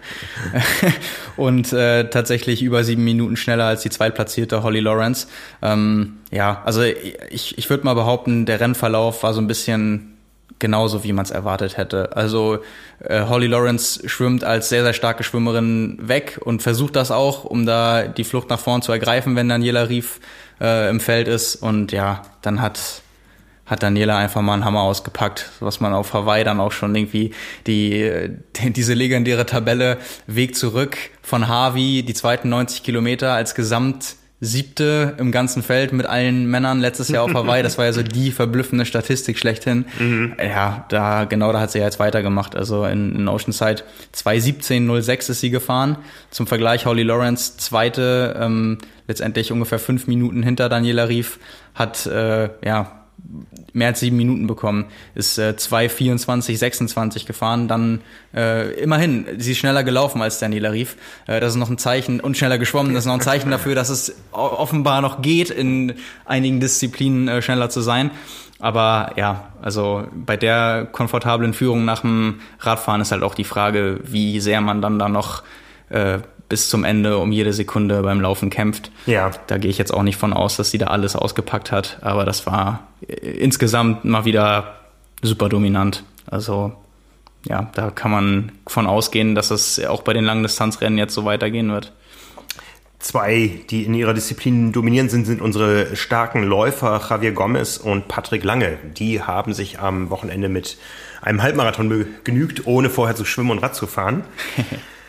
[1.37, 5.27] und äh, tatsächlich über sieben Minuten schneller als die zweitplatzierte Holly Lawrence.
[5.61, 10.17] Ähm, ja, also ich, ich würde mal behaupten, der Rennverlauf war so ein bisschen
[10.59, 12.17] genauso, wie man es erwartet hätte.
[12.17, 12.61] Also
[13.01, 17.67] äh, Holly Lawrence schwimmt als sehr, sehr starke Schwimmerin weg und versucht das auch, um
[17.67, 20.21] da die Flucht nach vorn zu ergreifen, wenn Daniela Rief
[20.63, 21.57] äh, im Feld ist.
[21.57, 23.02] Und ja, dann hat
[23.67, 27.33] hat Daniela einfach mal einen Hammer ausgepackt, was man auf Hawaii dann auch schon irgendwie
[27.67, 34.17] die, die diese legendäre Tabelle Weg zurück von Harvey, die zweiten 90 Kilometer als Gesamt
[34.45, 37.63] siebte im ganzen Feld mit allen Männern letztes Jahr auf Hawaii.
[37.63, 39.85] Das war ja so die verblüffende Statistik schlechthin.
[40.01, 40.35] Mhm.
[40.37, 42.57] Ja, da, genau da hat sie ja jetzt weitergemacht.
[42.57, 45.97] Also in, in Oceanside 2.17.06 ist sie gefahren.
[46.31, 51.39] Zum Vergleich Holly Lawrence, zweite, ähm, letztendlich ungefähr fünf Minuten hinter Daniela Rief,
[51.77, 53.02] hat, äh, ja,
[53.73, 58.01] mehr als sieben Minuten bekommen, ist äh, 2,24, 26 gefahren, dann
[58.35, 60.97] äh, immerhin, sie ist schneller gelaufen als Daniela Rief.
[61.27, 63.75] Äh, das ist noch ein Zeichen, und schneller geschwommen, das ist noch ein Zeichen dafür,
[63.75, 65.95] dass es offenbar noch geht, in
[66.25, 68.11] einigen Disziplinen äh, schneller zu sein.
[68.59, 74.01] Aber ja, also bei der komfortablen Führung nach dem Radfahren ist halt auch die Frage,
[74.05, 75.43] wie sehr man dann da noch
[75.89, 76.21] äh,
[76.53, 78.91] bis zum Ende um jede Sekunde beim Laufen kämpft.
[79.07, 79.31] Ja.
[79.47, 82.27] Da gehe ich jetzt auch nicht von aus, dass sie da alles ausgepackt hat, aber
[82.27, 84.75] das war äh, insgesamt mal wieder
[85.23, 86.05] super dominant.
[86.27, 86.73] Also
[87.49, 91.25] ja, da kann man von ausgehen, dass es auch bei den langen Distanzrennen jetzt so
[91.25, 91.95] weitergehen wird.
[92.99, 98.45] Zwei, die in ihrer Disziplin dominierend sind, sind unsere starken Läufer Javier Gomez und Patrick
[98.45, 98.77] Lange.
[98.99, 100.77] Die haben sich am Wochenende mit
[101.23, 104.25] einem Halbmarathon begnügt, ohne vorher zu schwimmen und Rad zu fahren.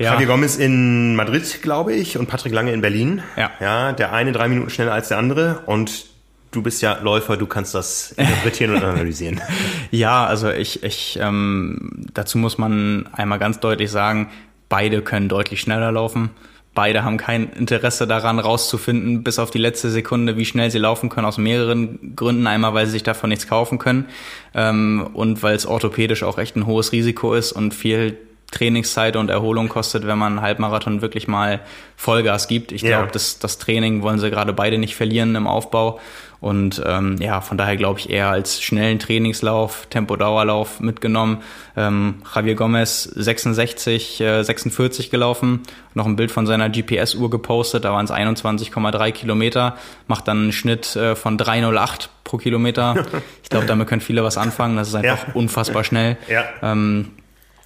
[0.00, 0.14] Ja.
[0.14, 3.22] Javier Gomez in Madrid, glaube ich, und Patrick Lange in Berlin.
[3.36, 3.50] Ja.
[3.60, 6.06] Ja, der eine drei Minuten schneller als der andere und
[6.52, 9.42] du bist ja Läufer, du kannst das interpretieren und analysieren.
[9.90, 14.30] Ja, also ich, ich ähm, dazu muss man einmal ganz deutlich sagen,
[14.70, 16.30] beide können deutlich schneller laufen.
[16.72, 21.10] Beide haben kein Interesse daran, rauszufinden, bis auf die letzte Sekunde, wie schnell sie laufen
[21.10, 22.46] können, aus mehreren Gründen.
[22.46, 24.06] Einmal, weil sie sich davon nichts kaufen können
[24.54, 28.16] ähm, und weil es orthopädisch auch echt ein hohes Risiko ist und viel
[28.50, 31.60] Trainingszeit und Erholung kostet, wenn man einen Halbmarathon wirklich mal
[31.96, 32.72] Vollgas gibt.
[32.72, 36.00] Ich glaube, das, das Training wollen sie gerade beide nicht verlieren im Aufbau.
[36.40, 41.42] Und ähm, ja, von daher glaube ich eher als schnellen Trainingslauf, Tempo-Dauerlauf mitgenommen.
[41.76, 45.60] Ähm, Javier Gomez 66, äh, 46 gelaufen,
[45.92, 50.52] noch ein Bild von seiner GPS-Uhr gepostet, da waren es 21,3 Kilometer, macht dann einen
[50.52, 52.94] Schnitt äh, von 308 pro Kilometer.
[53.42, 55.34] Ich glaube, damit können viele was anfangen, das ist einfach ja.
[55.34, 56.16] unfassbar schnell.
[56.28, 56.44] Ja.
[56.62, 57.10] Ähm,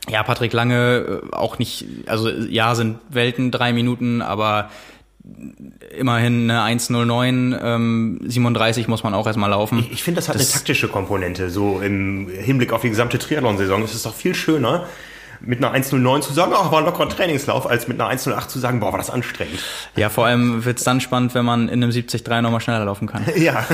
[0.09, 4.71] ja, Patrick Lange äh, auch nicht, also ja, sind Welten drei Minuten, aber
[5.97, 9.79] immerhin eine 1.09, ähm, 37 muss man auch erstmal laufen.
[9.79, 11.49] Ich, ich finde, das hat das eine taktische Komponente.
[11.49, 14.87] So im Hinblick auf die gesamte Triathlon-Saison ist es doch viel schöner,
[15.41, 18.59] mit einer 1.09 zu sagen, ach, war ein lockerer Trainingslauf, als mit einer 1.08 zu
[18.59, 19.61] sagen, boah, war das anstrengend.
[19.97, 23.25] Ja, vor allem wird's dann spannend, wenn man in einem 70-3 nochmal schneller laufen kann.
[23.37, 23.67] ja,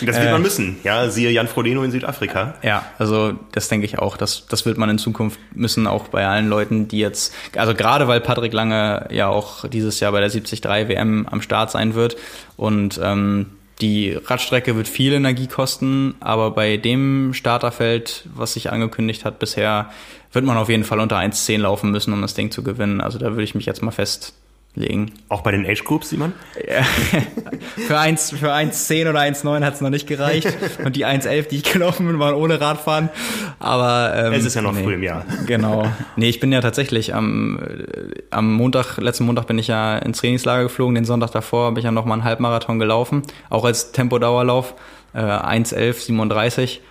[0.00, 0.78] das wird äh, man müssen.
[0.84, 2.54] Ja, siehe Jan Frodeno in Südafrika.
[2.62, 4.16] Ja, also das denke ich auch.
[4.16, 8.08] Das, das wird man in Zukunft müssen, auch bei allen Leuten, die jetzt, also gerade
[8.08, 12.16] weil Patrick Lange ja auch dieses Jahr bei der 73 WM am Start sein wird
[12.56, 13.46] und ähm,
[13.80, 19.90] die Radstrecke wird viel Energie kosten, aber bei dem Starterfeld, was sich angekündigt hat bisher,
[20.32, 23.00] wird man auf jeden Fall unter 1,10 laufen müssen, um das Ding zu gewinnen.
[23.00, 25.12] Also da würde ich mich jetzt mal festlegen.
[25.28, 26.32] Auch bei den Age Groups, Simon?
[27.86, 30.48] Für 1, für 1,10 oder 1,9 hat es noch nicht gereicht.
[30.84, 33.10] Und die 1,11, die ich gelaufen bin, waren ohne Radfahren.
[33.58, 35.24] Aber ähm, es ist ja noch nee, früh im Jahr.
[35.46, 35.86] Genau.
[36.16, 40.18] Nee, ich bin ja tatsächlich am, äh, am Montag, letzten Montag bin ich ja ins
[40.18, 40.94] Trainingslager geflogen.
[40.94, 43.22] Den Sonntag davor habe ich ja noch mal einen Halbmarathon gelaufen.
[43.48, 44.74] Auch als Tempodauerlauf.
[45.12, 46.82] Äh, 1,11, 37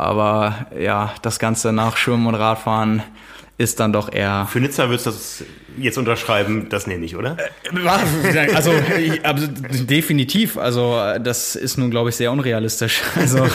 [0.00, 3.02] aber ja, das Ganze nach Schwimmen und Radfahren
[3.58, 4.46] ist dann doch eher.
[4.50, 5.44] Für Nizza würdest du das
[5.82, 7.36] jetzt unterschreiben, das nehme ich, oder?
[7.38, 7.88] Äh,
[8.54, 8.72] also,
[9.22, 9.46] also
[9.84, 10.56] definitiv.
[10.56, 13.02] Also das ist nun, glaube ich, sehr unrealistisch.
[13.20, 13.46] Also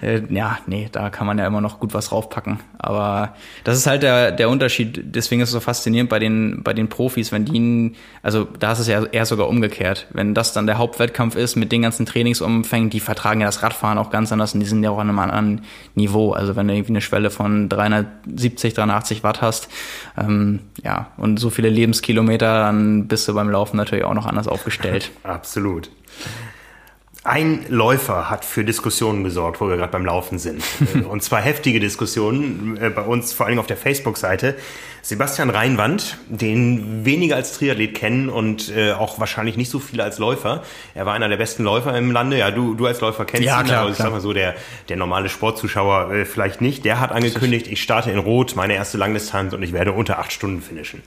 [0.00, 2.60] äh, ja, nee, da kann man ja immer noch gut was draufpacken.
[2.78, 5.00] Aber das ist halt der, der Unterschied.
[5.14, 8.78] Deswegen ist es so faszinierend bei den, bei den Profis, wenn die, also da ist
[8.78, 10.06] es ja eher sogar umgekehrt.
[10.10, 13.98] Wenn das dann der Hauptwettkampf ist mit den ganzen Trainingsumfängen, die vertragen ja das Radfahren
[13.98, 15.62] auch ganz anders und die sind ja auch an einem anderen
[15.94, 16.32] Niveau.
[16.32, 19.68] Also wenn du irgendwie eine Schwelle von 370, 380 Watt hast.
[20.16, 24.48] Ähm, ja, und so viele Lebenskilometer, dann bist du beim Laufen natürlich auch noch anders
[24.48, 25.12] aufgestellt.
[25.22, 25.90] Absolut.
[27.24, 30.64] Ein Läufer hat für Diskussionen gesorgt, wo wir gerade beim Laufen sind.
[31.08, 34.56] Und zwar heftige Diskussionen äh, bei uns, vor allem auf der Facebook-Seite.
[35.02, 40.18] Sebastian Reinwand, den weniger als Triathlet kennen und äh, auch wahrscheinlich nicht so viele als
[40.18, 40.62] Läufer.
[40.94, 42.38] Er war einer der besten Läufer im Lande.
[42.38, 44.06] Ja, du, du als Läufer kennst ja, ihn, klar, aber ich klar.
[44.06, 44.54] sag mal so, der,
[44.88, 46.84] der normale Sportzuschauer äh, vielleicht nicht.
[46.84, 50.30] Der hat angekündigt, ich starte in Rot, meine erste Langdistanz und ich werde unter acht
[50.30, 51.02] Stunden finishen.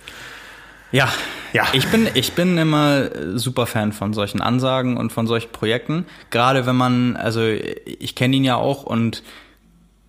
[0.92, 1.12] Ja,
[1.56, 1.68] Ja.
[1.72, 6.06] Ich bin, ich bin immer super Fan von solchen Ansagen und von solchen Projekten.
[6.30, 9.24] Gerade wenn man, also ich kenne ihn ja auch und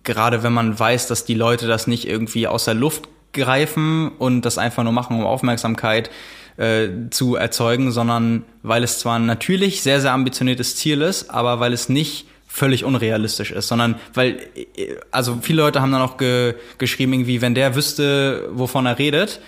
[0.03, 4.41] gerade wenn man weiß, dass die Leute das nicht irgendwie aus der Luft greifen und
[4.41, 6.09] das einfach nur machen, um Aufmerksamkeit
[6.57, 11.71] äh, zu erzeugen, sondern weil es zwar natürlich sehr, sehr ambitioniertes Ziel ist, aber weil
[11.71, 14.39] es nicht völlig unrealistisch ist, sondern weil,
[14.75, 18.99] äh, also viele Leute haben dann auch ge geschrieben, irgendwie, wenn der wüsste, wovon er
[18.99, 19.39] redet,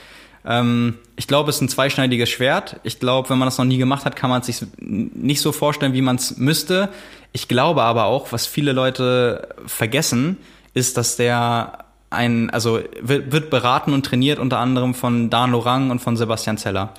[0.44, 2.80] ich glaube, es ist ein zweischneidiges Schwert.
[2.84, 5.52] Ich glaube, wenn man das noch nie gemacht hat, kann man es sich nicht so
[5.52, 6.90] vorstellen, wie man es müsste.
[7.34, 10.38] Ich glaube aber auch, was viele Leute vergessen,
[10.74, 15.92] ist, dass der ein, also wird, wird beraten und trainiert unter anderem von Dan Lorang
[15.92, 16.94] und von Sebastian Zeller.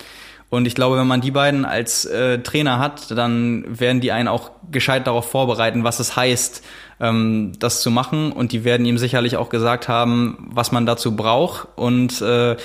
[0.50, 4.28] Und ich glaube, wenn man die beiden als äh, Trainer hat, dann werden die einen
[4.28, 6.64] auch gescheit darauf vorbereiten, was es heißt,
[7.00, 8.32] ähm, das zu machen.
[8.32, 11.68] Und die werden ihm sicherlich auch gesagt haben, was man dazu braucht.
[11.76, 12.56] Und äh,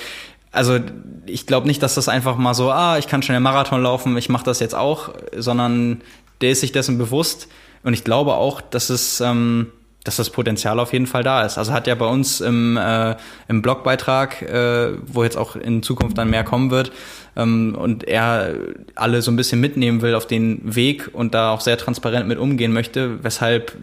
[0.56, 0.80] also
[1.26, 4.28] ich glaube nicht, dass das einfach mal so, ah, ich kann schnell Marathon laufen, ich
[4.28, 6.02] mache das jetzt auch, sondern
[6.40, 7.48] der ist sich dessen bewusst.
[7.82, 9.68] Und ich glaube auch, dass es, ähm,
[10.04, 11.58] dass das Potenzial auf jeden Fall da ist.
[11.58, 13.16] Also hat ja bei uns im, äh,
[13.48, 16.92] im Blogbeitrag, äh, wo jetzt auch in Zukunft dann mehr kommen wird,
[17.36, 18.54] ähm, und er
[18.94, 22.38] alle so ein bisschen mitnehmen will auf den Weg und da auch sehr transparent mit
[22.38, 23.76] umgehen möchte, weshalb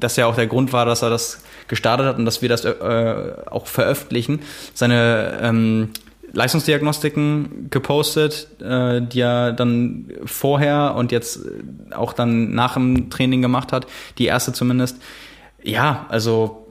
[0.00, 2.64] das ja auch der Grund war, dass er das gestartet hat und dass wir das
[2.64, 4.40] äh, auch veröffentlichen.
[4.74, 5.90] Seine ähm,
[6.32, 11.40] Leistungsdiagnostiken gepostet, äh, die er dann vorher und jetzt
[11.92, 13.86] auch dann nach dem Training gemacht hat,
[14.18, 14.96] die erste zumindest.
[15.62, 16.66] Ja, also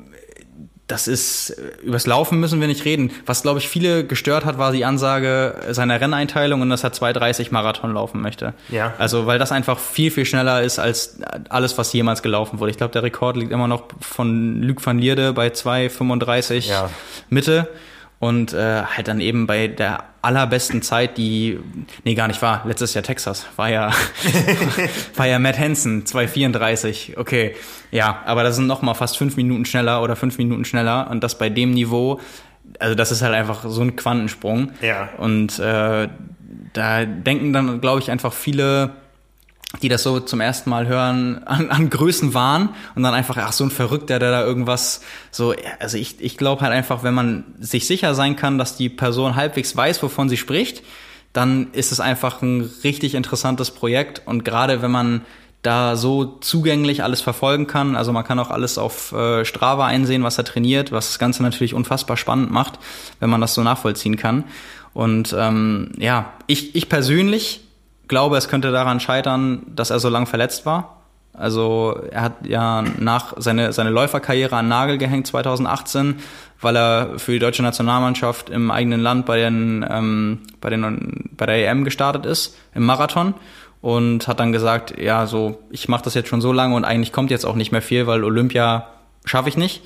[0.90, 3.12] das ist, übers Laufen müssen wir nicht reden.
[3.26, 7.50] Was, glaube ich, viele gestört hat, war die Ansage seiner Renneinteilung und dass er 2,30
[7.52, 8.54] Marathon laufen möchte.
[8.70, 8.94] Ja.
[8.98, 12.72] Also, weil das einfach viel, viel schneller ist als alles, was jemals gelaufen wurde.
[12.72, 16.90] Ich glaube, der Rekord liegt immer noch von Luc van Lierde bei 2,35 Ja.
[17.30, 17.68] Mitte.
[18.20, 21.58] Und äh, halt dann eben bei der allerbesten Zeit, die,
[22.04, 23.92] nee, gar nicht war, letztes Jahr Texas, war ja,
[25.16, 27.56] war ja Matt Hansen, 2,34, okay.
[27.92, 31.24] Ja, aber das sind noch mal fast fünf Minuten schneller oder fünf Minuten schneller und
[31.24, 32.20] das bei dem Niveau,
[32.80, 34.72] also das ist halt einfach so ein Quantensprung.
[34.82, 35.10] Ja.
[35.18, 36.10] Und äh,
[36.74, 38.92] da denken dann, glaube ich, einfach viele,
[39.82, 43.64] die das so zum ersten Mal hören, an, an Größenwahn und dann einfach, ach, so
[43.64, 45.02] ein Verrückter, der da irgendwas
[45.32, 48.90] so, also ich, ich glaube halt einfach, wenn man sich sicher sein kann, dass die
[48.90, 50.84] Person halbwegs weiß, wovon sie spricht,
[51.34, 55.22] dann ist es einfach ein richtig interessantes Projekt und gerade wenn man
[55.62, 60.24] da so zugänglich alles verfolgen kann, also man kann auch alles auf äh, Strava einsehen,
[60.24, 62.80] was er trainiert, was das Ganze natürlich unfassbar spannend macht,
[63.20, 64.46] wenn man das so nachvollziehen kann.
[64.94, 67.62] Und ähm, ja, ich, ich persönlich
[68.10, 70.98] glaube, es könnte daran scheitern, dass er so lang verletzt war.
[71.32, 76.20] Also er hat ja nach seine, seine Läuferkarriere an Nagel gehängt 2018,
[76.60, 81.46] weil er für die deutsche Nationalmannschaft im eigenen Land bei, den, ähm, bei, den, bei
[81.46, 83.36] der EM gestartet ist, im Marathon.
[83.82, 87.14] Und hat dann gesagt, ja, so, ich mache das jetzt schon so lange und eigentlich
[87.14, 88.88] kommt jetzt auch nicht mehr viel, weil Olympia
[89.24, 89.82] schaffe ich nicht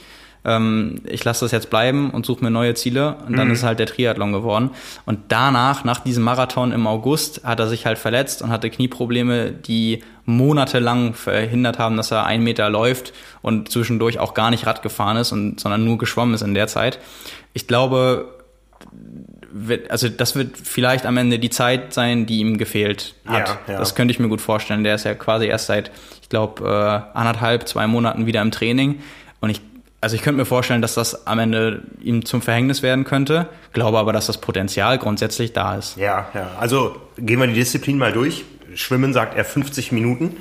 [0.46, 3.16] ähm, ich lasse das jetzt bleiben und suche mir neue Ziele.
[3.28, 3.54] Und dann Mhm.
[3.54, 4.72] ist halt der Triathlon geworden.
[5.06, 9.52] Und danach, nach diesem Marathon im August, hat er sich halt verletzt und hatte Knieprobleme,
[9.52, 14.82] die monatelang verhindert haben, dass er einen Meter läuft und zwischendurch auch gar nicht Rad
[14.82, 17.00] gefahren ist, und, sondern nur geschwommen ist in der Zeit.
[17.54, 18.30] Ich glaube,
[19.90, 23.48] also das wird vielleicht am Ende die Zeit sein, die ihm gefehlt hat.
[23.68, 23.80] Ja, ja.
[23.80, 24.84] Das könnte ich mir gut vorstellen.
[24.84, 29.02] Der ist ja quasi erst seit, ich glaube, äh, anderthalb, zwei Monaten wieder im Training.
[29.42, 29.62] Und ich,
[30.04, 33.48] also ich könnte mir vorstellen, dass das am Ende ihm zum Verhängnis werden könnte.
[33.72, 35.96] Glaube aber, dass das Potenzial grundsätzlich da ist.
[35.96, 36.52] Ja, ja.
[36.60, 38.44] Also gehen wir die Disziplin mal durch.
[38.76, 40.36] Schwimmen sagt er 50 Minuten.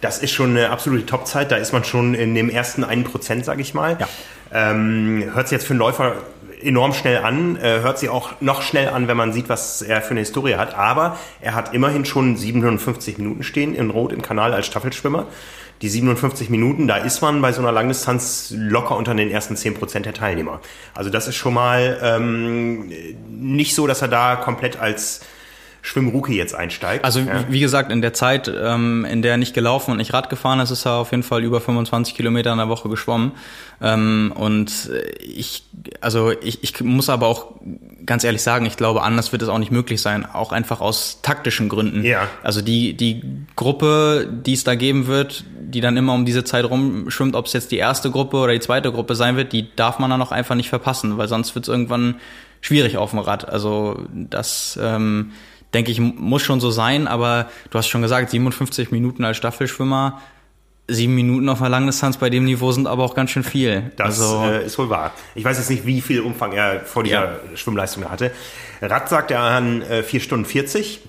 [0.00, 1.52] Das ist schon eine absolute Topzeit.
[1.52, 3.98] Da ist man schon in dem ersten einen Prozent, sag ich mal.
[4.00, 4.08] Ja.
[4.50, 6.14] Ähm, hört sich jetzt für einen Läufer
[6.62, 10.00] enorm schnell an, äh, hört sich auch noch schnell an, wenn man sieht, was er
[10.00, 10.74] für eine Historie hat.
[10.74, 15.26] Aber er hat immerhin schon 57 Minuten stehen in Rot im Kanal als Staffelschwimmer.
[15.82, 19.74] Die 57 Minuten, da ist man bei so einer Langdistanz locker unter den ersten 10
[19.74, 20.60] Prozent der Teilnehmer.
[20.94, 22.92] Also das ist schon mal ähm,
[23.28, 25.22] nicht so, dass er da komplett als
[25.84, 27.04] Schwimmrookie jetzt einsteigt.
[27.04, 27.44] Also ja.
[27.48, 30.60] wie gesagt, in der Zeit, ähm, in der er nicht gelaufen und nicht Rad gefahren
[30.60, 33.32] ist, ist er auf jeden Fall über 25 Kilometer in der Woche geschwommen.
[33.80, 35.64] Ähm, und ich,
[36.00, 37.54] also ich, ich muss aber auch
[38.06, 41.18] ganz ehrlich sagen, ich glaube, anders wird es auch nicht möglich sein, auch einfach aus
[41.22, 42.04] taktischen Gründen.
[42.04, 42.28] Ja.
[42.44, 43.22] Also die, die
[43.56, 47.52] Gruppe, die es da geben wird, die dann immer um diese Zeit rumschwimmt, ob es
[47.52, 50.32] jetzt die erste Gruppe oder die zweite Gruppe sein wird, die darf man dann auch
[50.32, 52.16] einfach nicht verpassen, weil sonst wird es irgendwann
[52.60, 53.48] schwierig auf dem Rad.
[53.48, 55.32] Also das ähm,
[55.74, 60.20] denke ich, muss schon so sein, aber du hast schon gesagt, 57 Minuten als Staffelschwimmer,
[60.88, 63.92] sieben Minuten auf einer Langdistanz bei dem Niveau sind aber auch ganz schön viel.
[63.96, 65.12] Das also, äh, ist wohl wahr.
[65.34, 67.56] Ich weiß jetzt nicht, wie viel Umfang er vor dieser ja.
[67.56, 68.32] Schwimmleistung hatte.
[68.80, 71.00] Rad sagt er an äh, 4 Stunden 40.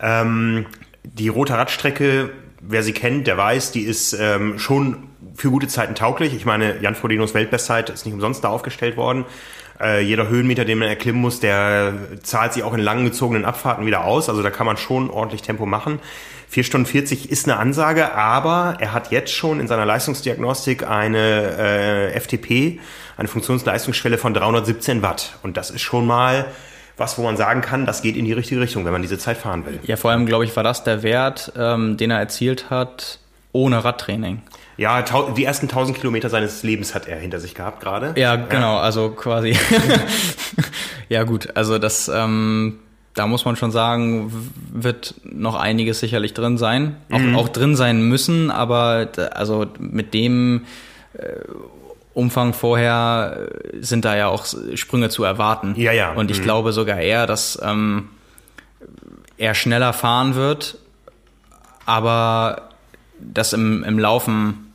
[0.00, 0.66] Ähm,
[1.04, 2.30] die rote Radstrecke,
[2.62, 6.34] wer sie kennt, der weiß, die ist ähm, schon für gute Zeiten tauglich.
[6.34, 9.24] Ich meine, Jan Frodenos Weltbestzeit ist nicht umsonst da aufgestellt worden.
[9.80, 14.04] Äh, jeder Höhenmeter, den man erklimmen muss, der zahlt sich auch in langgezogenen Abfahrten wieder
[14.04, 14.28] aus.
[14.28, 15.98] Also da kann man schon ordentlich Tempo machen.
[16.48, 22.12] 4 Stunden 40 ist eine Ansage, aber er hat jetzt schon in seiner Leistungsdiagnostik eine
[22.12, 22.78] äh, FTP,
[23.16, 25.38] eine Funktionsleistungsschwelle von 317 Watt.
[25.42, 26.46] Und das ist schon mal
[26.96, 29.36] was, wo man sagen kann, das geht in die richtige Richtung, wenn man diese Zeit
[29.36, 29.80] fahren will.
[29.84, 33.18] Ja, vor allem, glaube ich, war das der Wert, ähm, den er erzielt hat
[33.52, 34.42] ohne Radtraining.
[34.76, 35.02] Ja,
[35.36, 38.14] die ersten 1000 Kilometer seines Lebens hat er hinter sich gehabt gerade.
[38.16, 39.56] Ja, genau, also quasi.
[41.08, 42.78] ja gut, also das, ähm,
[43.14, 44.32] da muss man schon sagen,
[44.72, 47.36] wird noch einiges sicherlich drin sein, auch, mhm.
[47.36, 50.64] auch drin sein müssen, aber also mit dem
[51.14, 51.26] äh,
[52.14, 53.48] Umfang vorher
[53.80, 55.74] sind da ja auch Sprünge zu erwarten.
[55.76, 56.12] Ja, ja.
[56.12, 56.44] Und ich mhm.
[56.44, 58.10] glaube sogar eher, dass ähm,
[59.38, 60.78] er schneller fahren wird,
[61.86, 62.68] aber
[63.18, 64.72] das im, im Laufen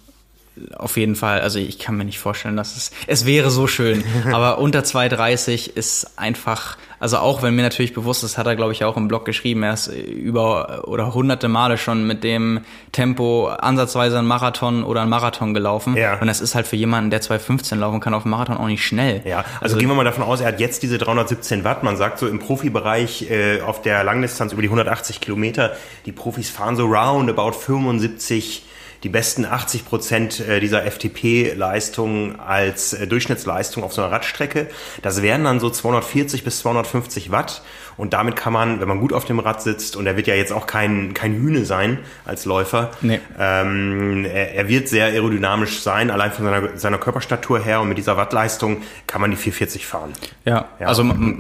[0.76, 4.04] auf jeden Fall, also ich kann mir nicht vorstellen, dass es, es wäre so schön,
[4.32, 8.72] aber unter 2,30 ist einfach, also auch wenn mir natürlich bewusst ist, hat er glaube
[8.72, 13.48] ich auch im Blog geschrieben, er ist über oder hunderte Male schon mit dem Tempo
[13.48, 16.20] ansatzweise einen Marathon oder einen Marathon gelaufen ja.
[16.20, 18.84] und das ist halt für jemanden, der 2,15 laufen kann auf dem Marathon auch nicht
[18.84, 19.22] schnell.
[19.26, 21.98] Ja, also, also, gehen wir mal davon aus, er hat jetzt diese 317 Watt, man
[21.98, 26.76] sagt so im Profibereich äh, auf der Langdistanz über die 180 Kilometer, die Profis fahren
[26.76, 28.64] so roundabout 75
[29.04, 34.68] die besten 80 Prozent äh, dieser FTP-Leistung als äh, Durchschnittsleistung auf so einer Radstrecke.
[35.02, 37.62] Das wären dann so 240 bis 250 Watt.
[37.98, 40.36] Und damit kann man, wenn man gut auf dem Rad sitzt, und er wird ja
[40.36, 43.20] jetzt auch kein, kein Hühne sein als Läufer, nee.
[43.40, 47.82] ähm, er, er, wird sehr aerodynamisch sein, allein von seiner, seiner Körperstatur her.
[47.82, 50.14] Und mit dieser Wattleistung kann man die 440 fahren.
[50.46, 51.38] Ja, ja also äh,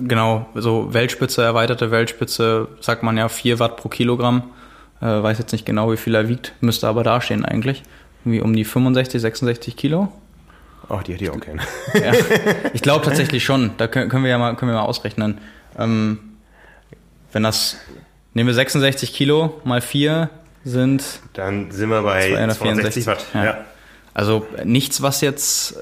[0.00, 4.50] genau, so Weltspitze, erweiterte Weltspitze, sagt man ja 4 Watt pro Kilogramm.
[5.00, 7.82] Äh, weiß jetzt nicht genau, wie viel er wiegt, müsste aber dastehen eigentlich.
[8.24, 10.12] Irgendwie um die 65, 66 Kilo.
[10.88, 11.60] Ach, die hätte ich auch kennen.
[11.94, 12.12] Ja.
[12.74, 13.72] Ich glaube tatsächlich schon.
[13.78, 15.38] Da können wir ja mal, können wir mal ausrechnen.
[15.78, 16.18] Ähm,
[17.32, 17.76] wenn das,
[18.34, 20.28] nehmen wir 66 Kilo mal 4
[20.64, 21.04] sind.
[21.32, 23.26] Dann sind wir bei 264 Watt.
[23.34, 23.44] Ja.
[23.44, 23.58] ja.
[24.20, 25.78] Also nichts, was jetzt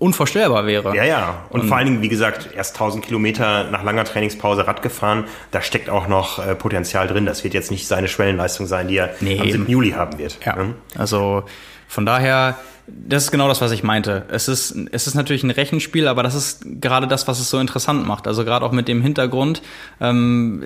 [0.00, 0.96] unvorstellbar wäre.
[0.96, 1.44] Ja, ja.
[1.48, 5.26] Und, und, vor allen Dingen, wie gesagt, erst 1000 Kilometer nach langer Trainingspause Rad gefahren.
[5.52, 7.24] Da steckt auch noch äh, Potenzial drin.
[7.24, 9.68] Das wird jetzt nicht seine Schwellenleistung sein, die er nee, am 7.
[9.68, 10.38] Juli haben wird.
[10.44, 10.56] Ja.
[10.56, 10.74] Mhm.
[10.96, 11.44] Also
[11.86, 12.56] von daher,
[12.88, 14.24] das ist genau das, was ich meinte.
[14.28, 17.60] Es ist, es ist natürlich ein Rechenspiel, aber das ist gerade das, was es so
[17.60, 18.26] interessant macht.
[18.26, 19.62] Also gerade auch mit dem Hintergrund,
[20.00, 20.64] ähm,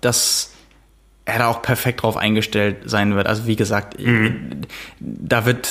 [0.00, 0.50] dass
[1.24, 3.26] er da auch perfekt drauf eingestellt sein wird.
[3.26, 4.62] Also wie gesagt, mhm.
[4.98, 5.68] da wird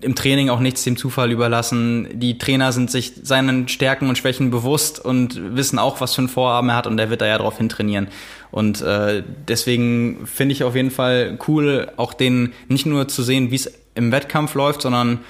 [0.00, 2.08] im Training auch nichts dem Zufall überlassen.
[2.12, 6.28] Die Trainer sind sich seinen Stärken und Schwächen bewusst und wissen auch, was für ein
[6.28, 8.08] Vorhaben er hat und er wird da ja drauf hintrainieren.
[8.50, 13.50] Und äh, deswegen finde ich auf jeden Fall cool, auch den nicht nur zu sehen,
[13.50, 15.20] wie es im Wettkampf läuft, sondern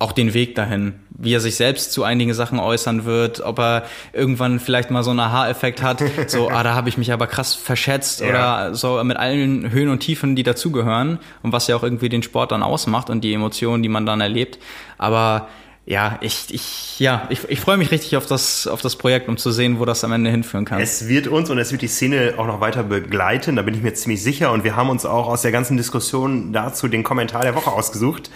[0.00, 3.84] auch den Weg dahin, wie er sich selbst zu einigen Sachen äußern wird, ob er
[4.14, 7.54] irgendwann vielleicht mal so einen Aha-Effekt hat, so, ah, da habe ich mich aber krass
[7.54, 8.28] verschätzt ja.
[8.30, 12.22] oder so mit allen Höhen und Tiefen, die dazugehören und was ja auch irgendwie den
[12.22, 14.58] Sport dann ausmacht und die Emotionen, die man dann erlebt.
[14.96, 15.48] Aber
[15.84, 19.36] ja, ich, ich, ja, ich, ich freue mich richtig auf das, auf das Projekt, um
[19.36, 20.80] zu sehen, wo das am Ende hinführen kann.
[20.80, 23.82] Es wird uns und es wird die Szene auch noch weiter begleiten, da bin ich
[23.82, 24.50] mir ziemlich sicher.
[24.50, 28.30] Und wir haben uns auch aus der ganzen Diskussion dazu den Kommentar der Woche ausgesucht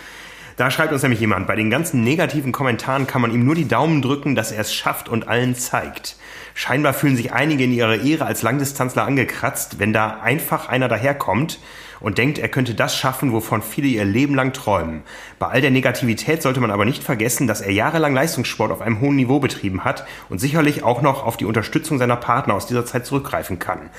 [0.57, 3.67] Da schreibt uns nämlich jemand, bei den ganzen negativen Kommentaren kann man ihm nur die
[3.67, 6.17] Daumen drücken, dass er es schafft und allen zeigt.
[6.55, 11.59] Scheinbar fühlen sich einige in ihrer Ehre als Langdistanzler angekratzt, wenn da einfach einer daherkommt
[11.99, 15.03] und denkt, er könnte das schaffen, wovon viele ihr Leben lang träumen.
[15.41, 19.01] Bei all der Negativität sollte man aber nicht vergessen, dass er jahrelang Leistungssport auf einem
[19.01, 22.87] hohen Niveau betrieben hat und sicherlich auch noch auf die Unterstützung seiner Partner aus dieser
[22.87, 23.91] Zeit zurückgreifen kann.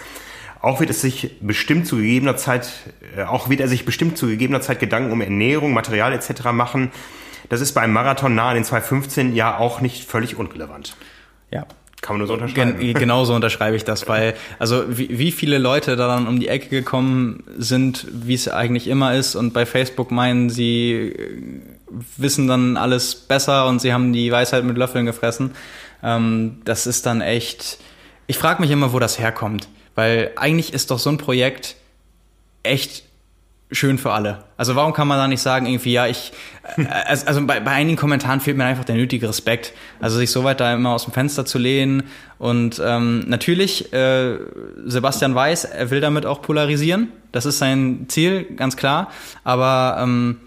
[0.66, 2.72] Auch wird es sich bestimmt zu gegebener Zeit,
[3.16, 6.45] äh, auch wird er sich bestimmt zu gegebener Zeit Gedanken um Ernährung, Material etc.
[6.53, 6.91] machen.
[7.49, 10.95] Das ist beim Marathon nahe in den 2015 ja auch nicht völlig unrelevant.
[11.51, 11.68] Ja,
[12.01, 12.80] kann man nur so unterschreiben.
[12.80, 16.47] Gen genauso unterschreibe ich das, weil, also wie, wie viele Leute da dann um die
[16.47, 21.41] Ecke gekommen sind, wie es eigentlich immer ist und bei Facebook meinen, sie äh,
[22.18, 25.51] wissen dann alles besser und sie haben die Weisheit mit Löffeln gefressen.
[26.01, 27.78] Ähm, das ist dann echt,
[28.26, 31.75] ich frage mich immer, wo das herkommt, weil eigentlich ist doch so ein Projekt
[32.63, 33.03] echt
[33.71, 34.43] schön für alle.
[34.57, 36.31] Also warum kann man da nicht sagen, irgendwie, ja, ich,
[36.77, 39.73] äh, also bei, bei einigen Kommentaren fehlt mir einfach der nötige Respekt.
[39.99, 42.03] Also sich so weit da immer aus dem Fenster zu lehnen
[42.37, 44.37] und ähm, natürlich, äh,
[44.85, 47.11] Sebastian weiß, er will damit auch polarisieren.
[47.31, 49.09] Das ist sein Ziel, ganz klar.
[49.43, 50.37] Aber ähm,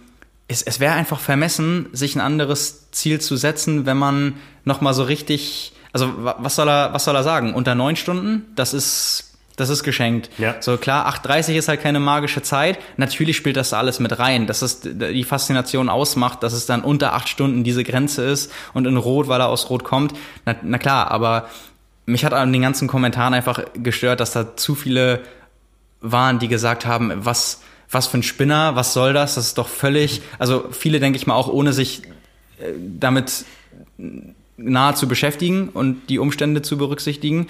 [0.47, 4.35] es, es wäre einfach vermessen, sich ein anderes Ziel zu setzen, wenn man
[4.65, 7.53] nochmal so richtig, also was soll er, was soll er sagen?
[7.53, 9.28] Unter neun Stunden, das ist
[9.61, 10.31] das ist geschenkt.
[10.39, 10.57] Ja.
[10.61, 12.79] So klar, 8.30 ist halt keine magische Zeit.
[12.97, 17.13] Natürlich spielt das alles mit rein, dass es die Faszination ausmacht, dass es dann unter
[17.15, 20.15] acht Stunden diese Grenze ist und in Rot, weil er aus Rot kommt.
[20.47, 21.49] Na, na klar, aber
[22.07, 25.21] mich hat an den ganzen Kommentaren einfach gestört, dass da zu viele
[26.01, 29.35] waren, die gesagt haben, was, was für ein Spinner, was soll das?
[29.35, 32.03] Das ist doch völlig, also viele denke ich mal auch ohne sich
[32.59, 33.45] äh, damit
[34.57, 37.49] nahe zu beschäftigen und die Umstände zu berücksichtigen.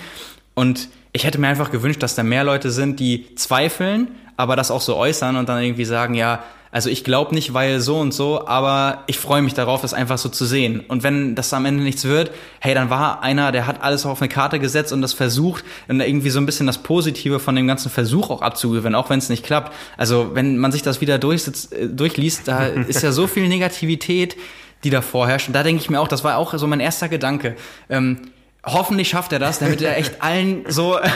[0.55, 0.89] Und
[1.19, 4.07] ich hätte mir einfach gewünscht, dass da mehr Leute sind, die zweifeln,
[4.37, 7.81] aber das auch so äußern und dann irgendwie sagen, ja, also ich glaube nicht, weil
[7.81, 10.79] so und so, aber ich freue mich darauf, das einfach so zu sehen.
[10.87, 14.23] Und wenn das am Ende nichts wird, hey, dann war einer, der hat alles auf
[14.23, 17.67] eine Karte gesetzt und das versucht, und irgendwie so ein bisschen das Positive von dem
[17.67, 19.75] ganzen Versuch auch abzugewinnen, auch wenn es nicht klappt.
[19.97, 24.37] Also wenn man sich das wieder durchsitzt, äh, durchliest, da ist ja so viel Negativität,
[24.85, 25.49] die da vorherrscht.
[25.49, 27.57] Und da denke ich mir auch, das war auch so mein erster Gedanke.
[27.91, 28.21] Ähm,
[28.65, 31.09] Hoffentlich schafft er das, damit er echt allen so äh,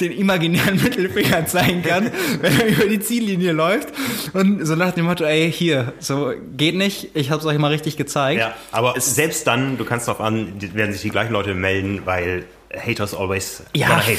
[0.00, 3.88] den imaginären Mittelfinger zeigen kann, wenn er über die Ziellinie läuft.
[4.32, 7.96] Und so nach dem Motto, ey, hier, so geht nicht, ich hab's euch mal richtig
[7.96, 8.40] gezeigt.
[8.40, 12.44] Ja, aber selbst dann, du kannst darauf an, werden sich die gleichen Leute melden, weil
[12.78, 14.18] Haters always ja, hate.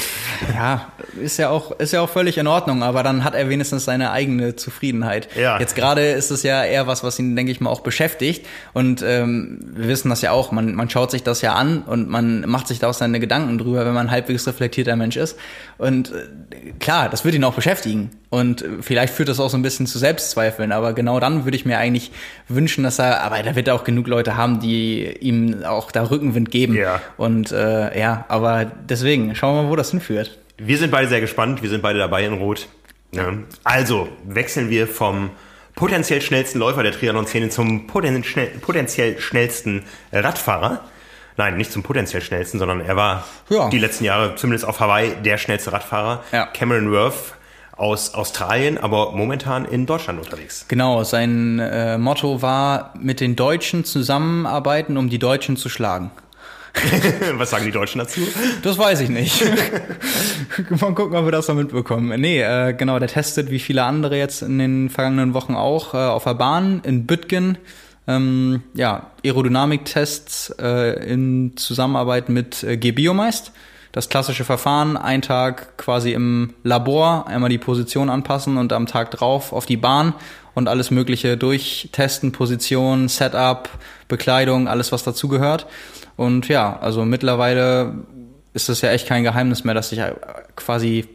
[0.54, 3.84] Ja, ist ja auch ist ja auch völlig in Ordnung, aber dann hat er wenigstens
[3.84, 5.28] seine eigene Zufriedenheit.
[5.36, 5.58] Ja.
[5.58, 8.46] Jetzt gerade ist es ja eher was, was ihn, denke ich mal, auch beschäftigt.
[8.72, 12.08] Und ähm, wir wissen das ja auch, man, man schaut sich das ja an und
[12.08, 15.38] man macht sich da auch seine Gedanken drüber, wenn man ein halbwegs reflektierter Mensch ist.
[15.78, 18.10] Und äh, klar, das wird ihn auch beschäftigen.
[18.28, 21.64] Und vielleicht führt das auch so ein bisschen zu Selbstzweifeln, aber genau dann würde ich
[21.64, 22.10] mir eigentlich
[22.48, 26.10] wünschen, dass er, aber da wird er auch genug Leute haben, die ihm auch da
[26.10, 26.74] Rückenwind geben.
[26.74, 27.00] Ja.
[27.16, 28.45] Und äh, ja, aber
[28.88, 30.38] deswegen, schauen wir mal, wo das hinführt.
[30.58, 32.68] Wir sind beide sehr gespannt, wir sind beide dabei in Rot.
[33.12, 33.32] Ja.
[33.64, 35.30] Also, wechseln wir vom
[35.74, 40.80] potenziell schnellsten Läufer der Triathlon-Szene zum potenziell schnellsten Radfahrer.
[41.36, 43.68] Nein, nicht zum potenziell schnellsten, sondern er war ja.
[43.68, 46.24] die letzten Jahre, zumindest auf Hawaii, der schnellste Radfahrer.
[46.32, 46.46] Ja.
[46.46, 47.34] Cameron Worth
[47.76, 50.64] aus Australien, aber momentan in Deutschland unterwegs.
[50.68, 56.10] Genau, sein äh, Motto war, mit den Deutschen zusammenarbeiten, um die Deutschen zu schlagen.
[57.34, 58.20] Was sagen die Deutschen dazu?
[58.62, 59.44] Das weiß ich nicht.
[60.80, 62.20] Mal gucken, ob wir das noch mitbekommen.
[62.20, 65.98] Nee, äh, genau, der testet wie viele andere jetzt in den vergangenen Wochen auch äh,
[65.98, 67.58] auf der Bahn in Büttgen.
[68.08, 73.52] Ähm, ja, Aerodynamiktests äh, in Zusammenarbeit mit äh, G-Biomeist
[73.96, 79.10] das klassische Verfahren, ein Tag quasi im Labor, einmal die Position anpassen und am Tag
[79.10, 80.12] drauf auf die Bahn
[80.52, 83.70] und alles Mögliche durchtesten, Position, Setup,
[84.06, 85.66] Bekleidung, alles was dazugehört.
[86.14, 87.94] Und ja, also mittlerweile
[88.52, 90.02] ist es ja echt kein Geheimnis mehr, dass ich
[90.56, 91.08] quasi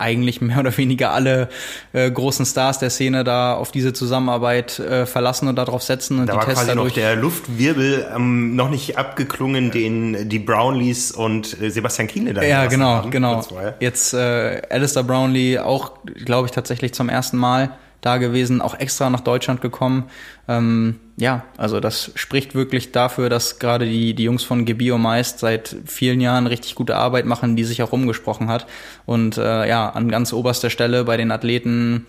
[0.00, 1.48] eigentlich mehr oder weniger alle
[1.92, 6.26] äh, großen Stars der Szene da auf diese Zusammenarbeit äh, verlassen und darauf setzen und
[6.26, 11.12] da die war Tests quasi noch der Luftwirbel ähm, noch nicht abgeklungen, den die Brownlees
[11.12, 13.42] und äh, Sebastian Kienle da Ja, genau, haben, genau.
[13.80, 15.92] Jetzt äh, Alistair Brownlee auch,
[16.24, 17.70] glaube ich, tatsächlich zum ersten Mal
[18.00, 20.04] da gewesen, auch extra nach Deutschland gekommen.
[20.48, 25.38] Ähm, ja, also das spricht wirklich dafür, dass gerade die, die Jungs von Gebio meist
[25.38, 28.66] seit vielen Jahren richtig gute Arbeit machen, die sich auch rumgesprochen hat.
[29.04, 32.06] Und äh, ja, an ganz oberster Stelle bei den Athleten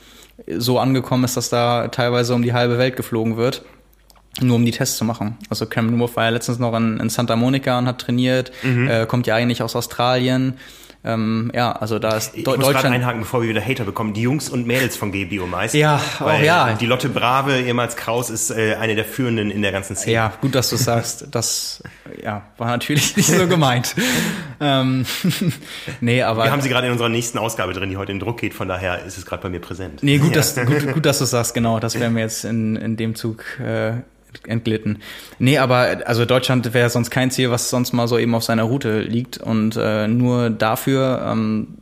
[0.47, 3.63] so angekommen ist, dass da teilweise um die halbe Welt geflogen wird
[4.39, 5.37] nur um die Tests zu machen.
[5.49, 8.87] Also Cameron Wolf war ja letztens noch in, in Santa Monica und hat trainiert, mhm.
[8.87, 10.57] äh, kommt ja eigentlich aus Australien,
[11.03, 12.95] ähm, ja, also da ist Ich Deu- muss gerade Deutschland.
[12.95, 14.13] einhaken, bevor wir wieder Hater bekommen.
[14.13, 15.73] Die Jungs und Mädels von GBO meist.
[15.73, 16.73] Ja, Weil oh ja.
[16.73, 20.13] Die Lotte Brave, ehemals Kraus, ist äh, eine der führenden in der ganzen Szene.
[20.13, 21.27] Ja, gut, dass du sagst.
[21.31, 21.81] Das
[22.23, 23.95] ja, war natürlich nicht so gemeint.
[24.59, 25.05] ähm,
[26.01, 26.43] nee, aber.
[26.43, 28.53] Wir haben sie gerade in unserer nächsten Ausgabe drin, die heute in Druck geht.
[28.53, 30.03] Von daher ist es gerade bei mir präsent.
[30.03, 30.35] Nee, gut, Ja.
[30.35, 31.79] dass, gut, gut, dass du sagst, genau.
[31.79, 33.93] Das wäre mir jetzt in, in dem Zug äh,
[34.47, 34.99] entglitten.
[35.39, 38.63] Nee, aber also Deutschland wäre sonst kein Ziel, was sonst mal so eben auf seiner
[38.63, 39.37] Route liegt.
[39.37, 41.77] Und äh, nur dafür ähm,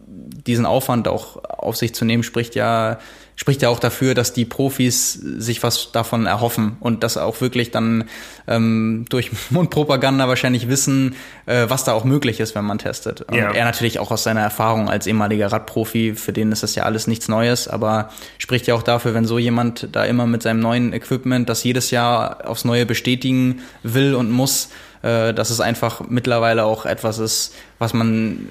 [0.48, 3.00] diesen Aufwand auch auf sich zu nehmen, spricht ja
[3.40, 7.72] spricht ja auch dafür, dass die Profis sich was davon erhoffen und das auch wirklich
[7.72, 8.04] dann
[8.48, 11.16] ähm, durch Mundpropaganda wahrscheinlich wissen,
[11.46, 13.22] äh, was da auch möglich ist, wenn man testet.
[13.22, 13.52] Und Ja.
[13.54, 17.08] er natürlich auch aus seiner Erfahrung als ehemaliger Radprofi, für den ist das ja alles
[17.08, 18.10] nichts Neues, aber
[18.40, 21.92] spricht ja auch dafür, wenn so jemand da immer mit seinem neuen Equipment das jedes
[21.92, 24.68] Jahr aufs Neue bestätigen will und muss,
[25.02, 28.50] äh, dass es einfach mittlerweile auch etwas ist, was man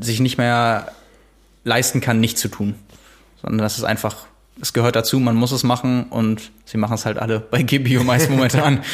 [0.00, 0.92] sich nicht mehr
[1.64, 2.76] leisten kann, nicht zu tun.
[3.44, 4.26] Sondern das ist einfach,
[4.60, 8.02] es gehört dazu, man muss es machen und sie machen es halt alle bei GBO
[8.04, 8.82] meist momentan.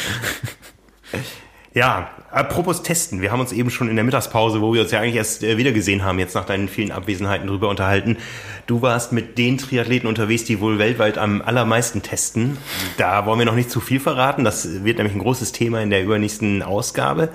[1.73, 3.21] Ja, apropos Testen.
[3.21, 5.55] Wir haben uns eben schon in der Mittagspause, wo wir uns ja eigentlich erst äh,
[5.55, 8.17] wieder gesehen haben, jetzt nach deinen vielen Abwesenheiten drüber unterhalten.
[8.67, 12.57] Du warst mit den Triathleten unterwegs, die wohl weltweit am allermeisten testen.
[12.97, 14.43] Da wollen wir noch nicht zu viel verraten.
[14.43, 17.29] Das wird nämlich ein großes Thema in der übernächsten Ausgabe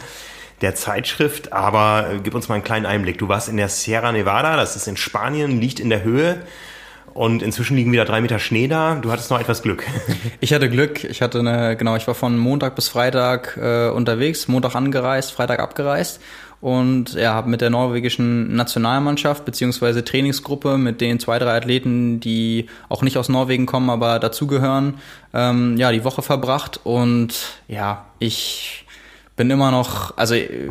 [0.60, 1.54] der Zeitschrift.
[1.54, 3.16] Aber äh, gib uns mal einen kleinen Einblick.
[3.16, 6.42] Du warst in der Sierra Nevada, das ist in Spanien, liegt in der Höhe.
[7.16, 8.96] Und inzwischen liegen wieder drei Meter Schnee da.
[8.96, 9.84] Du hattest noch etwas Glück.
[10.40, 11.02] Ich hatte Glück.
[11.02, 15.60] Ich hatte eine, genau, ich war von Montag bis Freitag äh, unterwegs, Montag angereist, Freitag
[15.60, 16.20] abgereist
[16.60, 22.66] und ja, habe mit der norwegischen Nationalmannschaft beziehungsweise Trainingsgruppe mit den zwei, drei Athleten, die
[22.88, 24.94] auch nicht aus Norwegen kommen, aber dazugehören,
[25.32, 28.84] ähm, ja, die Woche verbracht und ja, ich
[29.36, 30.70] bin immer noch, also äh,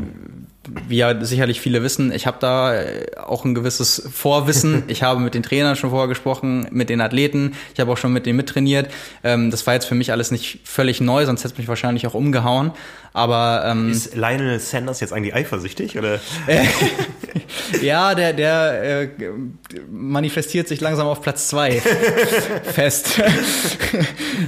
[0.87, 4.83] wie ja sicherlich viele wissen, ich habe da äh, auch ein gewisses Vorwissen.
[4.95, 7.53] Ich habe mit den Trainern schon vorher gesprochen, mit den Athleten.
[7.73, 8.89] Ich habe auch schon mit denen mittrainiert.
[9.23, 12.07] Ähm, das war jetzt für mich alles nicht völlig neu, sonst hätte es mich wahrscheinlich
[12.07, 12.71] auch umgehauen.
[13.13, 15.97] Aber ähm, Ist Lionel Sanders jetzt eigentlich eifersüchtig?
[15.97, 16.19] Oder?
[17.81, 19.09] ja, der, der äh,
[19.89, 21.81] manifestiert sich langsam auf Platz zwei
[22.63, 23.21] fest.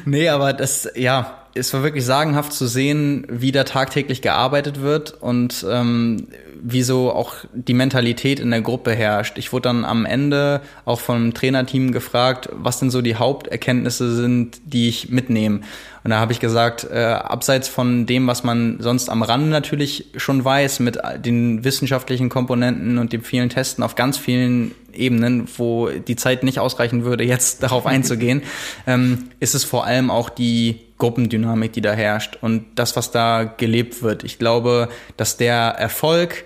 [0.05, 5.14] nee, aber das, ja, es war wirklich sagenhaft zu sehen, wie da tagtäglich gearbeitet wird
[5.22, 6.28] und ähm,
[6.62, 9.38] wie so auch die Mentalität in der Gruppe herrscht.
[9.38, 14.60] Ich wurde dann am Ende auch vom Trainerteam gefragt, was denn so die Haupterkenntnisse sind,
[14.66, 15.62] die ich mitnehme.
[16.03, 20.05] Und da habe ich gesagt, äh, abseits von dem, was man sonst am Rande natürlich
[20.16, 25.89] schon weiß, mit den wissenschaftlichen Komponenten und dem vielen Testen auf ganz vielen Ebenen, wo
[25.89, 28.41] die Zeit nicht ausreichen würde, jetzt darauf einzugehen,
[28.86, 33.43] ähm, ist es vor allem auch die Gruppendynamik, die da herrscht und das, was da
[33.43, 34.24] gelebt wird.
[34.24, 36.45] Ich glaube, dass der Erfolg,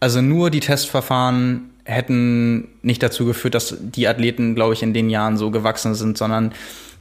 [0.00, 5.10] also nur die Testverfahren hätten nicht dazu geführt, dass die Athleten, glaube ich, in den
[5.10, 6.52] Jahren so gewachsen sind, sondern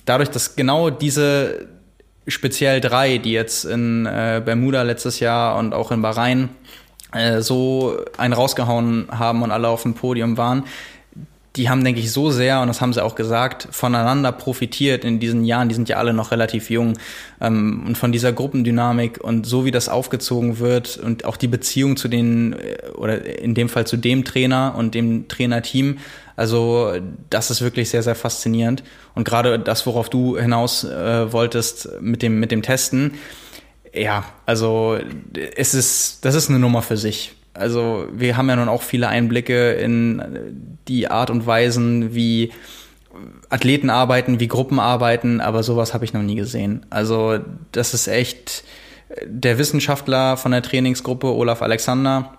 [0.06, 1.68] dadurch, dass genau diese
[2.28, 6.50] speziell drei, die jetzt in äh, Bermuda letztes Jahr und auch in Bahrain
[7.14, 10.64] äh, so einen rausgehauen haben und alle auf dem Podium waren,
[11.58, 15.20] die haben, denke ich, so sehr, und das haben sie auch gesagt, voneinander profitiert in
[15.20, 15.70] diesen Jahren.
[15.70, 16.94] Die sind ja alle noch relativ jung.
[17.42, 21.98] Ähm, und von dieser Gruppendynamik und so wie das aufgezogen wird und auch die Beziehung
[21.98, 25.98] zu den, äh, oder in dem Fall zu dem Trainer und dem Trainerteam,
[26.36, 26.94] also
[27.32, 28.84] das ist wirklich sehr, sehr faszinierend.
[29.16, 33.16] Und gerade das, worauf du hinaus äh, wolltest mit dem, mit dem Testen,
[33.94, 35.00] ja, also
[35.56, 37.34] es ist, das ist eine Nummer für sich.
[37.58, 40.22] Also wir haben ja nun auch viele Einblicke in
[40.88, 42.52] die Art und Weisen, wie
[43.50, 46.86] Athleten arbeiten, wie Gruppen arbeiten, aber sowas habe ich noch nie gesehen.
[46.90, 47.40] Also
[47.72, 48.64] das ist echt
[49.26, 52.34] der Wissenschaftler von der Trainingsgruppe, Olaf Alexander,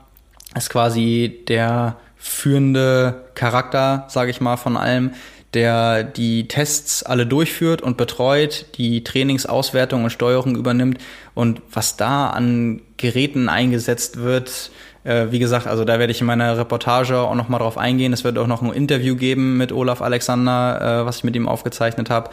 [0.56, 5.12] ist quasi der führende Charakter, sage ich mal, von allem,
[5.54, 10.98] der die Tests alle durchführt und betreut, die Trainingsauswertung und Steuerung übernimmt
[11.34, 16.26] und was da an Geräten eingesetzt wird, äh, wie gesagt, also da werde ich in
[16.26, 18.12] meiner Reportage auch noch mal drauf eingehen.
[18.12, 21.48] Es wird auch noch ein Interview geben mit Olaf Alexander, äh, was ich mit ihm
[21.48, 22.30] aufgezeichnet habe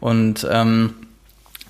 [0.00, 0.94] und ähm,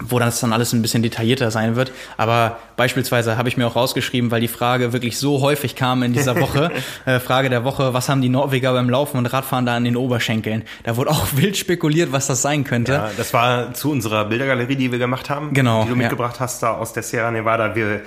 [0.01, 1.92] wo das dann alles ein bisschen detaillierter sein wird.
[2.16, 6.12] Aber beispielsweise habe ich mir auch rausgeschrieben, weil die Frage wirklich so häufig kam in
[6.12, 6.70] dieser Woche,
[7.05, 9.96] äh, Frage der Woche, was haben die Norweger beim Laufen und Radfahren da an den
[9.96, 10.62] Oberschenkeln?
[10.84, 12.92] Da wurde auch wild spekuliert, was das sein könnte.
[12.92, 16.03] Ja, das war zu unserer Bildergalerie, die wir gemacht haben, Genau, die du ja.
[16.03, 17.74] mitgebracht hast da aus der Sierra Nevada.
[17.74, 18.03] Wir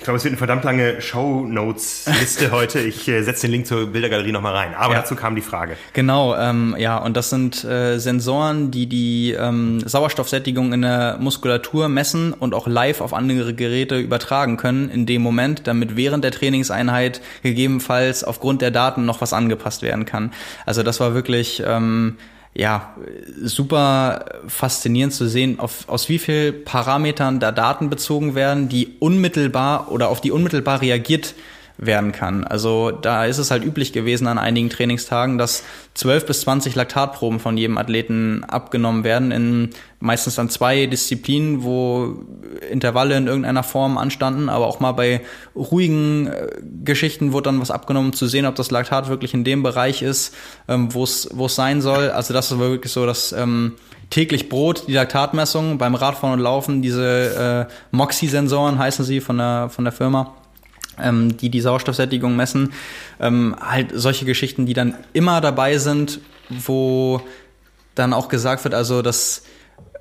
[0.00, 2.80] Ich glaube, es wird eine verdammt lange Show-Notes-Liste heute.
[2.80, 4.74] Ich äh, setze den Link zur Bildergalerie nochmal rein.
[4.74, 5.00] Aber ja.
[5.00, 5.76] dazu kam die Frage.
[5.92, 11.90] Genau, ähm, ja, und das sind äh, Sensoren, die die ähm, Sauerstoffsättigung in der Muskulatur
[11.90, 16.30] messen und auch live auf andere Geräte übertragen können in dem Moment, damit während der
[16.30, 20.32] Trainingseinheit gegebenenfalls aufgrund der Daten noch was angepasst werden kann.
[20.64, 22.16] Also das war wirklich ähm,
[22.54, 22.94] ja,
[23.42, 29.90] super faszinierend zu sehen, auf, aus wie viel Parametern da Daten bezogen werden, die unmittelbar
[29.90, 31.34] oder auf die unmittelbar reagiert
[31.80, 32.44] werden kann.
[32.44, 35.64] Also da ist es halt üblich gewesen an einigen Trainingstagen, dass
[35.94, 42.16] 12 bis 20 Laktatproben von jedem Athleten abgenommen werden, in meistens dann zwei Disziplinen, wo
[42.70, 45.22] Intervalle in irgendeiner Form anstanden, aber auch mal bei
[45.56, 46.48] ruhigen äh,
[46.84, 50.02] Geschichten wurde dann was abgenommen, um zu sehen, ob das Laktat wirklich in dem Bereich
[50.02, 50.34] ist,
[50.68, 52.10] ähm, wo es wo es sein soll.
[52.10, 53.76] Also das ist wirklich so, dass ähm,
[54.10, 59.70] täglich Brot, die Laktatmessung beim Radfahren und Laufen, diese äh, Moxie-Sensoren heißen sie von der
[59.70, 60.34] von der Firma
[61.02, 62.72] ähm, die die Sauerstoffsättigung messen.
[63.20, 67.22] Ähm, halt solche Geschichten, die dann immer dabei sind, wo
[67.94, 69.42] dann auch gesagt wird, also das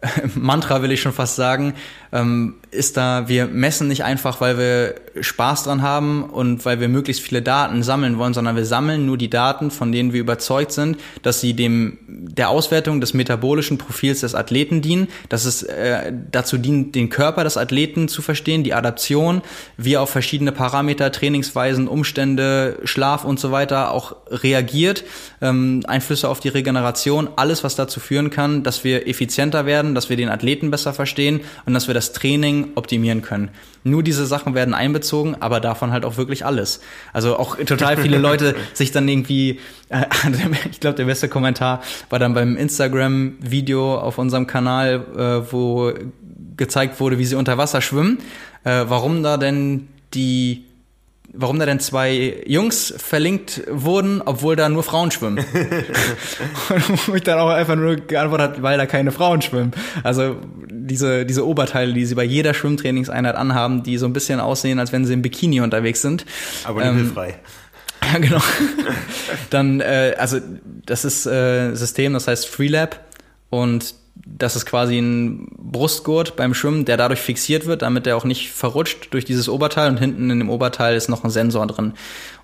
[0.35, 1.73] Mantra will ich schon fast sagen,
[2.11, 6.87] ähm, ist da, wir messen nicht einfach, weil wir Spaß dran haben und weil wir
[6.87, 10.71] möglichst viele Daten sammeln wollen, sondern wir sammeln nur die Daten, von denen wir überzeugt
[10.71, 16.11] sind, dass sie dem der Auswertung des metabolischen Profils des Athleten dienen, dass es äh,
[16.31, 19.41] dazu dient, den Körper des Athleten zu verstehen, die Adaption,
[19.77, 25.03] wie er auf verschiedene Parameter, Trainingsweisen, Umstände, Schlaf und so weiter auch reagiert,
[25.41, 30.09] ähm, Einflüsse auf die Regeneration, alles, was dazu führen kann, dass wir effizienter werden, dass
[30.09, 33.49] wir den Athleten besser verstehen und dass wir das Training optimieren können.
[33.83, 36.81] Nur diese Sachen werden einbezogen, aber davon halt auch wirklich alles.
[37.13, 40.05] Also auch total viele Leute sich dann irgendwie, äh,
[40.71, 45.93] ich glaube, der beste Kommentar war dann beim Instagram-Video auf unserem Kanal, äh, wo
[46.57, 48.19] gezeigt wurde, wie sie unter Wasser schwimmen,
[48.63, 50.65] äh, warum da denn die
[51.33, 55.37] warum da denn zwei Jungs verlinkt wurden, obwohl da nur Frauen schwimmen.
[56.69, 59.71] und wo ich dann auch einfach nur geantwortet habe, weil da keine Frauen schwimmen.
[60.03, 60.37] Also
[60.69, 64.91] diese, diese Oberteile, die sie bei jeder Schwimmtrainingseinheit anhaben, die so ein bisschen aussehen, als
[64.91, 66.25] wenn sie im Bikini unterwegs sind.
[66.63, 67.35] Aber nicht ähm, frei.
[68.13, 68.41] Ja, genau.
[69.49, 70.39] Dann, äh, also
[70.85, 72.97] das ist äh, System, das heißt FreeLab
[73.49, 73.93] und
[74.25, 78.51] das ist quasi ein Brustgurt beim Schwimmen, der dadurch fixiert wird, damit der auch nicht
[78.51, 81.93] verrutscht durch dieses Oberteil und hinten in dem Oberteil ist noch ein Sensor drin.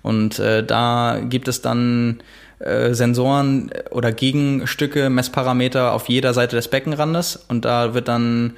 [0.02, 2.22] Und äh, da gibt es dann
[2.58, 8.54] äh, Sensoren oder Gegenstücke, Messparameter auf jeder Seite des Beckenrandes und da wird dann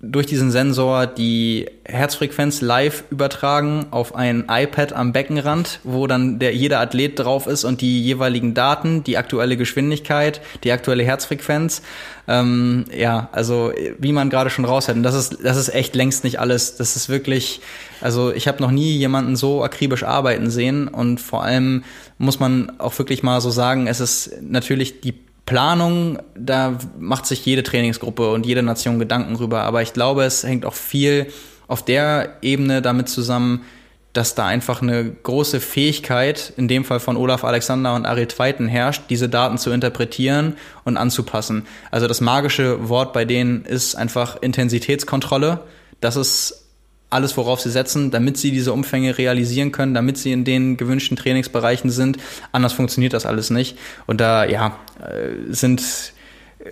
[0.00, 6.54] durch diesen Sensor die Herzfrequenz live übertragen auf ein iPad am Beckenrand, wo dann der,
[6.54, 11.82] jeder Athlet drauf ist und die jeweiligen Daten, die aktuelle Geschwindigkeit, die aktuelle Herzfrequenz.
[12.28, 14.98] Ähm, ja, also wie man gerade schon raushält.
[14.98, 16.76] Und das ist, das ist echt längst nicht alles.
[16.76, 17.60] Das ist wirklich,
[18.00, 21.82] also ich habe noch nie jemanden so akribisch arbeiten sehen und vor allem
[22.18, 25.14] muss man auch wirklich mal so sagen, es ist natürlich die
[25.48, 29.62] Planung, da macht sich jede Trainingsgruppe und jede Nation Gedanken rüber.
[29.62, 31.28] Aber ich glaube, es hängt auch viel
[31.68, 33.64] auf der Ebene damit zusammen,
[34.12, 38.68] dass da einfach eine große Fähigkeit, in dem Fall von Olaf Alexander und Ari Tweiten
[38.68, 41.66] herrscht, diese Daten zu interpretieren und anzupassen.
[41.90, 45.60] Also das magische Wort bei denen ist einfach Intensitätskontrolle.
[46.02, 46.67] Das ist
[47.10, 51.16] alles, worauf sie setzen, damit sie diese Umfänge realisieren können, damit sie in den gewünschten
[51.16, 52.18] Trainingsbereichen sind.
[52.52, 53.78] Anders funktioniert das alles nicht.
[54.06, 56.12] Und da, ja, äh, sind,
[56.58, 56.70] äh,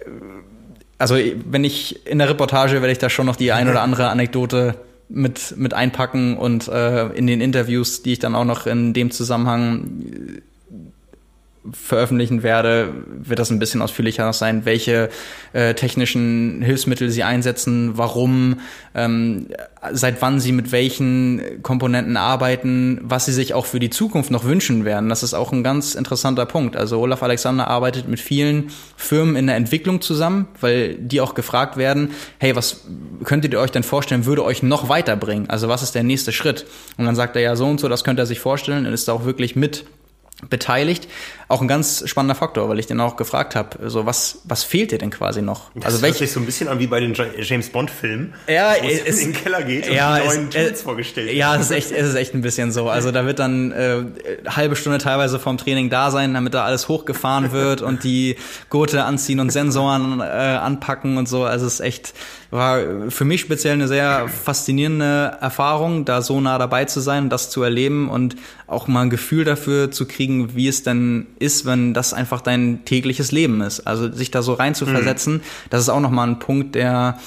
[0.99, 4.09] also wenn ich in der Reportage werde ich da schon noch die ein oder andere
[4.09, 4.77] Anekdote
[5.09, 9.11] mit, mit einpacken und äh, in den Interviews, die ich dann auch noch in dem
[9.11, 10.43] Zusammenhang
[11.73, 15.09] veröffentlichen werde, wird das ein bisschen ausführlicher sein, welche
[15.53, 18.61] äh, technischen Hilfsmittel sie einsetzen, warum,
[18.95, 19.49] ähm,
[19.93, 24.45] seit wann sie mit welchen Komponenten arbeiten, was sie sich auch für die Zukunft noch
[24.45, 25.09] wünschen werden.
[25.09, 26.77] Das ist auch ein ganz interessanter Punkt.
[26.77, 31.77] Also Olaf Alexander arbeitet mit vielen Firmen in der Entwicklung zusammen, weil die auch gefragt
[31.77, 32.85] werden, hey, was
[33.25, 35.51] könntet ihr euch denn vorstellen, würde euch noch weiterbringen?
[35.51, 36.67] Also was ist der nächste Schritt?
[36.97, 39.09] Und dann sagt er ja so und so, das könnte er sich vorstellen und ist
[39.09, 39.85] da auch wirklich mit
[40.51, 41.09] beteiligt.
[41.49, 44.91] Auch ein ganz spannender Faktor, weil ich den auch gefragt habe, so was was fehlt
[44.91, 45.71] dir denn quasi noch?
[45.75, 48.75] Das also hört sich so ein bisschen an wie bei den James Bond Filmen, ja,
[48.83, 51.63] wo es in den Keller geht ja, und die neuen es, Tools vorgestellt Ja, es
[51.63, 52.89] ist echt es ist echt ein bisschen so.
[52.89, 54.05] Also da wird dann äh,
[54.49, 58.37] halbe Stunde teilweise vom Training da sein, damit da alles hochgefahren wird und die
[58.69, 61.45] Gurte anziehen und Sensoren äh, anpacken und so.
[61.45, 62.13] Also es ist echt
[62.51, 67.51] war für mich speziell eine sehr faszinierende Erfahrung, da so nah dabei zu sein, das
[67.51, 71.95] zu erleben und auch mal ein Gefühl dafür zu kriegen, wie es denn ist, wenn
[71.95, 73.81] das einfach dein tägliches Leben ist.
[73.87, 75.41] Also sich da so rein zu versetzen, mhm.
[75.71, 77.19] das ist auch nochmal ein Punkt, der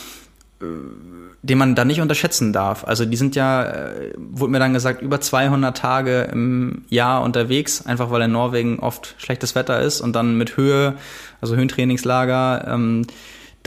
[1.41, 2.84] den man da nicht unterschätzen darf.
[2.84, 7.86] Also die sind ja, äh, wurde mir dann gesagt, über 200 Tage im Jahr unterwegs,
[7.86, 10.95] einfach weil in Norwegen oft schlechtes Wetter ist und dann mit Höhe,
[11.39, 13.08] also Höhentrainingslager, ähm,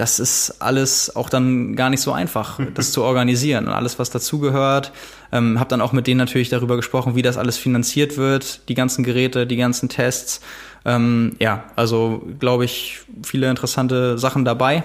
[0.03, 4.11] das ist alles auch dann gar nicht so einfach, das zu organisieren und alles, was
[4.11, 4.91] dazugehört.
[5.31, 8.75] Ähm, habe dann auch mit denen natürlich darüber gesprochen, wie das alles finanziert wird, die
[8.75, 10.41] ganzen Geräte, die ganzen Tests.
[10.85, 14.83] Ähm, ja, also glaube ich, viele interessante Sachen dabei.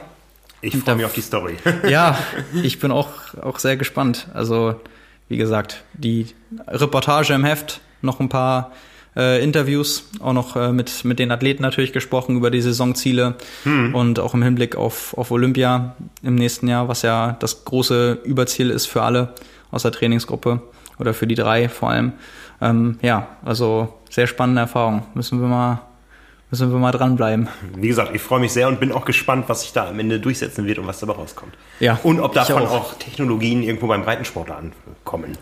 [0.61, 1.57] Ich freue mich auf die Story.
[1.89, 2.19] ja,
[2.61, 3.09] ich bin auch,
[3.41, 4.27] auch sehr gespannt.
[4.35, 4.79] Also,
[5.29, 6.27] wie gesagt, die
[6.67, 8.71] Reportage im Heft, noch ein paar
[9.17, 13.95] äh, Interviews, auch noch äh, mit, mit den Athleten natürlich gesprochen über die Saisonziele hm.
[13.95, 18.69] und auch im Hinblick auf, auf Olympia im nächsten Jahr, was ja das große Überziel
[18.69, 19.33] ist für alle
[19.71, 20.61] aus der Trainingsgruppe
[20.99, 22.13] oder für die drei vor allem.
[22.61, 25.03] Ähm, ja, also sehr spannende Erfahrung.
[25.13, 25.81] Müssen wir mal
[26.49, 27.49] Müssen wir mal dranbleiben.
[27.75, 30.21] Wie gesagt, ich freue mich sehr und bin auch gespannt, was sich da am Ende
[30.21, 31.53] durchsetzen wird und was dabei rauskommt.
[31.81, 31.99] Ja.
[32.03, 32.71] Und ob davon auch.
[32.71, 32.93] auch.
[32.93, 35.37] Technologien irgendwo beim Breitensport ankommen.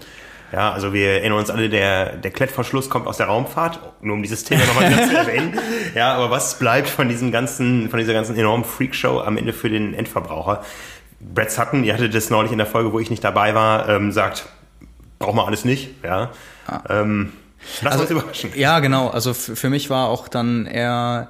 [0.55, 4.23] Ja, also wir erinnern uns alle, der, der Klettverschluss kommt aus der Raumfahrt, nur um
[4.23, 5.59] dieses Thema nochmal zu erwähnen.
[5.95, 9.69] Ja, aber was bleibt von diesem ganzen, von dieser ganzen enormen Freakshow am Ende für
[9.69, 10.63] den Endverbraucher?
[11.19, 14.13] Brad Sutton, ihr hattet das neulich in der Folge, wo ich nicht dabei war, ähm,
[14.13, 14.45] sagt,
[15.19, 16.31] braucht man alles nicht, ja.
[16.67, 16.81] Ah.
[16.89, 17.33] Ähm,
[17.81, 18.51] Lass also, uns überraschen.
[18.55, 19.09] Ja, genau.
[19.09, 21.29] Also für mich war auch dann eher,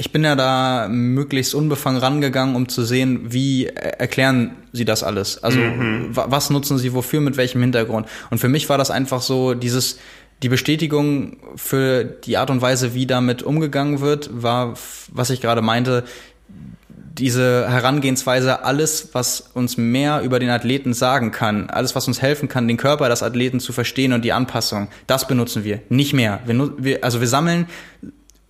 [0.00, 5.44] ich bin ja da möglichst unbefangen rangegangen, um zu sehen, wie erklären sie das alles.
[5.44, 6.08] Also mhm.
[6.12, 8.08] was nutzen sie wofür, mit welchem Hintergrund.
[8.30, 9.98] Und für mich war das einfach so dieses,
[10.42, 14.72] die Bestätigung für die Art und Weise, wie damit umgegangen wird, war,
[15.12, 16.04] was ich gerade meinte,
[17.18, 22.48] diese Herangehensweise, alles, was uns mehr über den Athleten sagen kann, alles, was uns helfen
[22.48, 26.40] kann, den Körper des Athleten zu verstehen und die Anpassung, das benutzen wir, nicht mehr.
[26.46, 27.66] Wir, also wir sammeln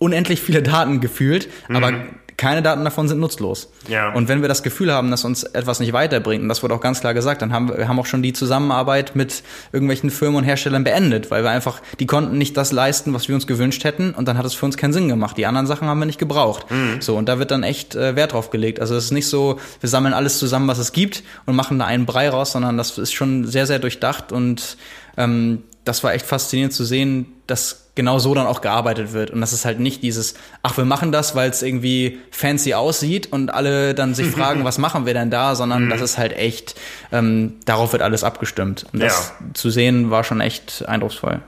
[0.01, 1.75] unendlich viele Daten gefühlt, mhm.
[1.75, 1.93] aber
[2.35, 3.71] keine Daten davon sind nutzlos.
[3.87, 4.13] Ja.
[4.13, 6.81] Und wenn wir das Gefühl haben, dass uns etwas nicht weiterbringt, und das wurde auch
[6.81, 10.43] ganz klar gesagt, dann haben wir, haben auch schon die Zusammenarbeit mit irgendwelchen Firmen und
[10.43, 14.15] Herstellern beendet, weil wir einfach, die konnten nicht das leisten, was wir uns gewünscht hätten,
[14.15, 15.37] und dann hat es für uns keinen Sinn gemacht.
[15.37, 16.65] Die anderen Sachen haben wir nicht gebraucht.
[16.71, 16.99] Mhm.
[16.99, 18.79] So, und da wird dann echt äh, Wert drauf gelegt.
[18.79, 21.85] Also es ist nicht so, wir sammeln alles zusammen, was es gibt, und machen da
[21.85, 24.77] einen Brei raus, sondern das ist schon sehr, sehr durchdacht und
[25.15, 29.29] ähm, das war echt faszinierend zu sehen, dass genau so dann auch gearbeitet wird.
[29.29, 30.33] Und das ist halt nicht dieses,
[30.63, 34.79] ach, wir machen das, weil es irgendwie fancy aussieht und alle dann sich fragen, was
[34.79, 35.89] machen wir denn da, sondern mhm.
[35.91, 36.73] das ist halt echt,
[37.11, 38.87] ähm, darauf wird alles abgestimmt.
[38.91, 39.53] Und das ja.
[39.53, 41.41] zu sehen war schon echt eindrucksvoll.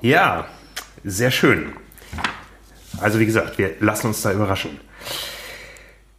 [0.00, 0.46] Ja,
[1.02, 1.72] sehr schön.
[3.00, 4.78] Also wie gesagt, wir lassen uns da überraschen.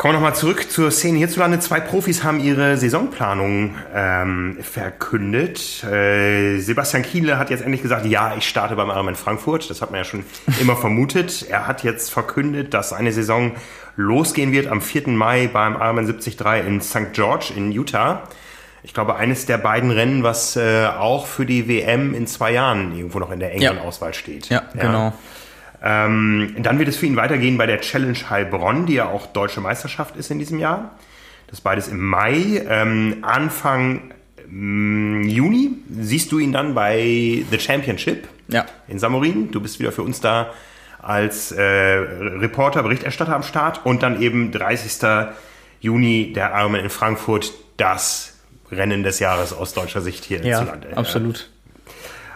[0.03, 1.61] Kommen wir nochmal zurück zur Szene hierzulande.
[1.61, 5.81] Zwei Profis haben ihre Saisonplanung ähm, verkündet.
[5.85, 9.69] Äh, Sebastian Kiele hat jetzt endlich gesagt, ja, ich starte beim Ironman Frankfurt.
[9.69, 10.25] Das hat man ja schon
[10.59, 11.45] immer vermutet.
[11.49, 13.53] Er hat jetzt verkündet, dass eine Saison
[13.95, 15.07] losgehen wird am 4.
[15.07, 17.13] Mai beim Ironman 73 in St.
[17.13, 18.23] George in Utah.
[18.83, 22.93] Ich glaube, eines der beiden Rennen, was äh, auch für die WM in zwei Jahren
[22.93, 23.77] irgendwo noch in der engen ja.
[23.77, 24.49] Auswahl steht.
[24.49, 24.81] Ja, ja.
[24.81, 25.13] genau.
[25.83, 29.59] Ähm, dann wird es für ihn weitergehen bei der Challenge Heilbronn, die ja auch deutsche
[29.59, 30.91] Meisterschaft ist in diesem Jahr.
[31.47, 32.63] Das beides im Mai.
[32.67, 34.13] Ähm, Anfang
[34.49, 38.65] ähm, Juni siehst du ihn dann bei The Championship ja.
[38.87, 39.51] in Samorin.
[39.51, 40.51] Du bist wieder für uns da
[41.01, 43.85] als äh, Reporter, Berichterstatter am Start.
[43.85, 45.27] Und dann eben 30.
[45.81, 48.39] Juni der Ironman in Frankfurt, das
[48.71, 50.95] Rennen des Jahres aus deutscher Sicht hier ja, hierzulande.
[50.95, 51.49] Absolut.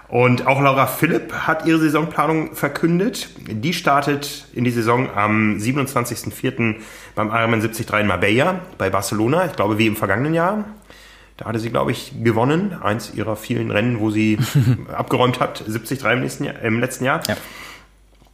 [0.10, 3.30] Und auch Laura Philipp hat ihre Saisonplanung verkündet.
[3.47, 6.76] Die startet in die Saison am 27.04.
[7.14, 9.45] beim Ironman 73 in Marbella bei Barcelona.
[9.47, 10.64] Ich glaube, wie im vergangenen Jahr.
[11.36, 12.74] Da hatte sie, glaube ich, gewonnen.
[12.82, 14.39] Eins ihrer vielen Rennen, wo sie
[14.95, 15.60] abgeräumt hat.
[15.66, 17.22] 73 im, nächsten Jahr, im letzten Jahr.
[17.28, 17.36] Ja.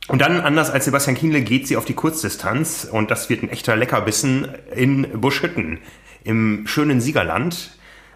[0.09, 2.87] Und dann, anders als Sebastian Kienle, geht sie auf die Kurzdistanz.
[2.89, 5.79] Und das wird ein echter Leckerbissen in Buschhütten
[6.23, 7.71] im schönen Siegerland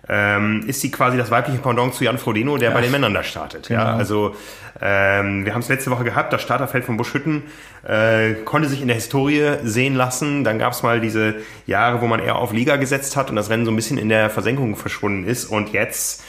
[0.09, 2.75] ähm, ist sie quasi das weibliche Pendant zu Jan Frodeno, der ja.
[2.75, 3.67] bei den Männern da startet.
[3.67, 3.81] Genau.
[3.81, 4.35] Ja, also
[4.81, 7.43] ähm, wir haben es letzte Woche gehabt, das Starterfeld von Buschhütten
[7.83, 10.43] äh, konnte sich in der Historie sehen lassen.
[10.43, 11.35] Dann gab es mal diese
[11.65, 14.09] Jahre, wo man eher auf Liga gesetzt hat und das Rennen so ein bisschen in
[14.09, 15.45] der Versenkung verschwunden ist.
[15.45, 16.23] Und jetzt,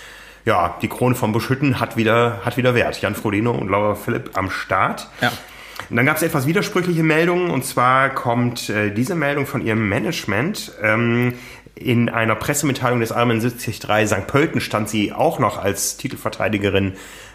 [0.45, 3.01] ja, die Krone von Buschhütten hat wieder, hat wieder Wert.
[3.01, 5.09] Jan Frodeno und Laura Philipp am Start.
[5.20, 5.31] Ja.
[5.91, 9.89] Und dann gab es etwas widersprüchliche Meldungen und zwar kommt äh, diese Meldung von ihrem
[9.89, 10.72] Management.
[10.83, 11.35] Ähm,
[11.79, 14.26] in einer Pressemitteilung des Ironman 73 St.
[14.26, 16.95] Pölten stand sie auch noch als Titelverteidigerin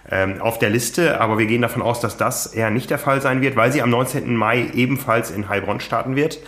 [0.09, 3.21] ähm, auf der Liste, aber wir gehen davon aus, dass das eher nicht der Fall
[3.21, 4.35] sein wird, weil sie am 19.
[4.35, 6.39] Mai ebenfalls in Heilbronn starten wird,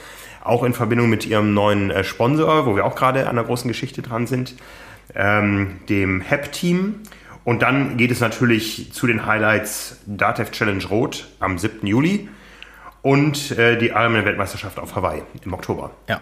[0.43, 3.67] auch in Verbindung mit ihrem neuen äh, Sponsor, wo wir auch gerade an der großen
[3.67, 4.55] Geschichte dran sind,
[5.15, 7.01] ähm, dem HEP-Team.
[7.43, 11.85] Und dann geht es natürlich zu den Highlights Datev Challenge Rot am 7.
[11.87, 12.27] Juli
[13.03, 15.91] und äh, die Ironman-Weltmeisterschaft auf Hawaii im Oktober.
[16.09, 16.21] Ja.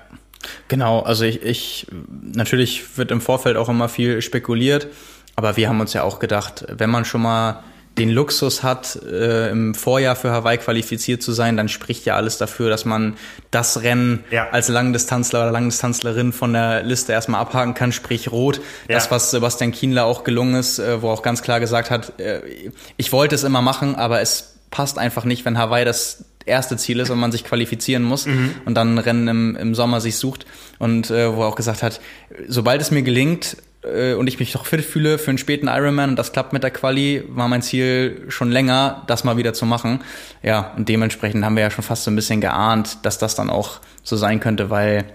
[0.68, 1.88] Genau, also ich, ich
[2.34, 4.88] natürlich wird im Vorfeld auch immer viel spekuliert,
[5.36, 7.64] aber wir haben uns ja auch gedacht, wenn man schon mal
[7.98, 12.40] den Luxus hat, äh, im Vorjahr für Hawaii qualifiziert zu sein, dann spricht ja alles
[12.40, 13.16] dafür, dass man
[13.52, 14.50] das Rennen ja.
[14.50, 18.62] als Langdistanzler oder Langdistanzlerin von der Liste erstmal abhaken kann, sprich rot.
[18.88, 18.96] Ja.
[18.96, 22.20] Das, was Sebastian Kienler auch gelungen ist, äh, wo er auch ganz klar gesagt hat,
[22.20, 22.42] äh,
[22.98, 27.00] ich wollte es immer machen, aber es passt einfach nicht, wenn Hawaii das erste Ziel
[27.00, 28.56] ist und man sich qualifizieren muss mhm.
[28.66, 30.46] und dann ein Rennen im, im Sommer sich sucht.
[30.80, 32.02] Und äh, wo er auch gesagt hat,
[32.48, 36.12] sobald es mir gelingt, äh, und ich mich doch fit fühle für einen späten Ironman
[36.12, 39.66] und das klappt mit der Quali, war mein Ziel schon länger, das mal wieder zu
[39.66, 40.02] machen.
[40.42, 43.50] Ja, und dementsprechend haben wir ja schon fast so ein bisschen geahnt, dass das dann
[43.50, 45.06] auch so sein könnte, weil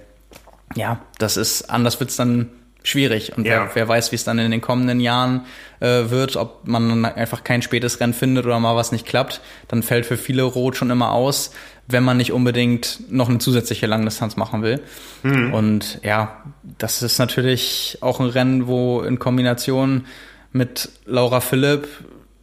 [0.75, 2.51] ja, das ist, anders wird's dann
[2.83, 3.37] schwierig.
[3.37, 3.65] Und ja.
[3.65, 5.43] wer, wer, weiß, wie es dann in den kommenden Jahren
[5.81, 9.83] äh, wird, ob man einfach kein spätes Rennen findet oder mal was nicht klappt, dann
[9.83, 11.53] fällt für viele Rot schon immer aus,
[11.87, 14.81] wenn man nicht unbedingt noch eine zusätzliche Langdistanz machen will.
[15.23, 15.55] Mhm.
[15.55, 16.43] Und ja,
[16.79, 20.07] das ist natürlich auch ein Rennen, wo in Kombination
[20.53, 21.89] mit Laura Philipp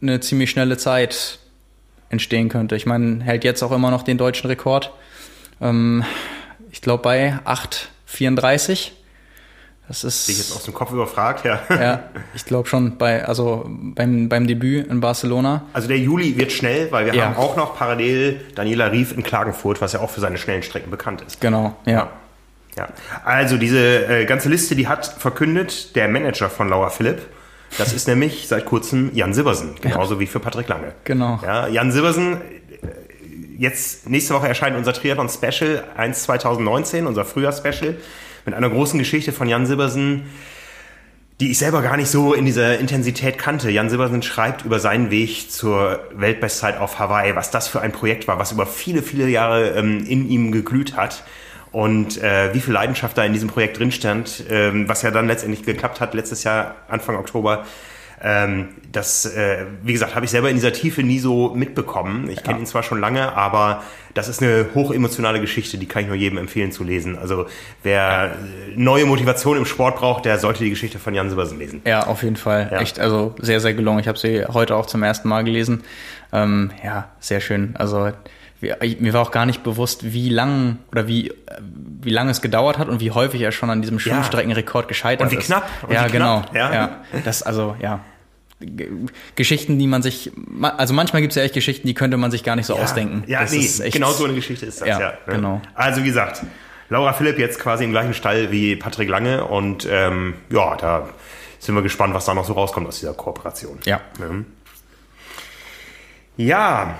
[0.02, 1.38] eine ziemlich schnelle Zeit
[2.08, 2.76] entstehen könnte.
[2.76, 4.92] Ich meine, hält jetzt auch immer noch den deutschen Rekord.
[5.60, 6.04] Ähm,
[6.70, 8.90] ich glaube bei 8,34.
[9.88, 10.26] Das ist.
[10.26, 11.60] Dich jetzt aus dem Kopf überfragt, ja.
[11.70, 15.62] Ja, ich glaube schon bei, also beim, beim Debüt in Barcelona.
[15.72, 17.26] Also der Juli wird schnell, weil wir ja.
[17.26, 20.90] haben auch noch parallel Daniela Rief in Klagenfurt, was ja auch für seine schnellen Strecken
[20.90, 21.40] bekannt ist.
[21.40, 21.92] Genau, ja.
[21.92, 22.10] ja.
[22.76, 22.88] ja.
[23.24, 27.22] Also diese äh, ganze Liste, die hat verkündet der Manager von Laura Philipp.
[27.78, 30.20] Das ist nämlich seit kurzem Jan Sibbersen, genauso ja.
[30.20, 30.94] wie für Patrick Lange.
[31.04, 31.38] Genau.
[31.44, 32.38] Ja, Jan Sibbersen, äh,
[33.56, 37.94] jetzt nächste Woche erscheint unser Triathlon Special 1 2019, unser Frühjahr-Special
[38.46, 40.22] mit einer großen Geschichte von Jan Sibbersen,
[41.40, 43.70] die ich selber gar nicht so in dieser Intensität kannte.
[43.70, 48.26] Jan Sibbersen schreibt über seinen Weg zur Weltbestzeit auf Hawaii, was das für ein Projekt
[48.26, 51.24] war, was über viele, viele Jahre ähm, in ihm geglüht hat
[51.72, 55.26] und äh, wie viel Leidenschaft da in diesem Projekt drin stand, ähm, was ja dann
[55.26, 57.66] letztendlich geklappt hat letztes Jahr, Anfang Oktober.
[58.22, 62.30] Ähm, das, äh, wie gesagt, habe ich selber in dieser Tiefe nie so mitbekommen.
[62.30, 62.42] Ich ja.
[62.42, 63.82] kenne ihn zwar schon lange, aber
[64.14, 67.18] das ist eine hochemotionale Geschichte, die kann ich nur jedem empfehlen zu lesen.
[67.18, 67.46] Also
[67.82, 68.30] wer ja.
[68.74, 71.82] neue Motivation im Sport braucht, der sollte die Geschichte von Jan Silbersen lesen.
[71.84, 72.68] Ja, auf jeden Fall.
[72.72, 72.80] Ja.
[72.80, 73.98] Echt, also sehr, sehr gelungen.
[73.98, 75.82] Ich habe sie heute auch zum ersten Mal gelesen.
[76.32, 77.74] Ähm, ja, sehr schön.
[77.76, 78.10] Also
[78.60, 81.32] mir war auch gar nicht bewusst, wie lang oder wie,
[82.02, 85.34] wie lange es gedauert hat und wie häufig er schon an diesem Schwimmstreckenrekord gescheitert ist.
[85.34, 85.68] Und wie knapp.
[85.82, 86.42] Und ja, wie genau.
[86.54, 86.72] ja.
[86.72, 87.00] ja.
[87.24, 88.00] Das, also, ja.
[89.34, 90.32] Geschichten, die man sich,
[90.62, 92.82] also manchmal gibt es ja echt Geschichten, die könnte man sich gar nicht so ja,
[92.82, 93.24] ausdenken.
[93.26, 94.98] Ja, das nee, genau so eine Geschichte ist das, ja.
[94.98, 95.34] ja ne?
[95.34, 95.60] Genau.
[95.74, 96.42] Also wie gesagt,
[96.88, 101.06] Laura Philipp jetzt quasi im gleichen Stall wie Patrick Lange und ähm, ja, da
[101.58, 103.78] sind wir gespannt, was da noch so rauskommt aus dieser Kooperation.
[103.84, 104.00] Ja.
[104.18, 104.46] Ne?
[106.38, 106.98] Ja,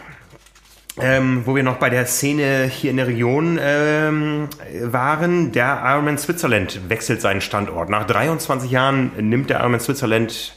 [0.98, 4.48] ähm, wo wir noch bei der Szene hier in der Region ähm,
[4.82, 7.90] waren, der Ironman Switzerland wechselt seinen Standort.
[7.90, 10.54] Nach 23 Jahren nimmt der Ironman Switzerland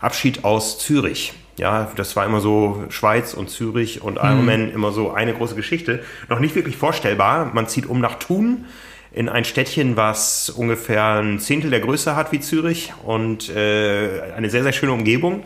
[0.00, 1.34] Abschied aus Zürich.
[1.56, 4.74] Ja, das war immer so Schweiz und Zürich und Ironman mhm.
[4.74, 6.02] immer so eine große Geschichte.
[6.28, 7.50] Noch nicht wirklich vorstellbar.
[7.52, 8.66] Man zieht um nach Thun
[9.12, 14.48] in ein Städtchen, was ungefähr ein Zehntel der Größe hat wie Zürich und äh, eine
[14.48, 15.42] sehr, sehr schöne Umgebung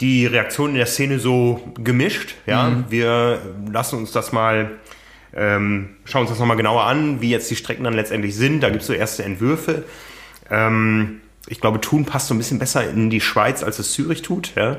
[0.00, 2.34] die Reaktion in der Szene so gemischt.
[2.46, 2.84] Ja, mhm.
[2.90, 3.40] wir
[3.72, 4.72] lassen uns das mal,
[5.34, 8.60] ähm, schauen uns das nochmal genauer an, wie jetzt die Strecken dann letztendlich sind.
[8.60, 9.84] Da gibt es so erste Entwürfe.
[10.50, 14.22] Ähm, ich glaube, Thun passt so ein bisschen besser in die Schweiz, als es Zürich
[14.22, 14.54] tut.
[14.54, 14.78] Ja,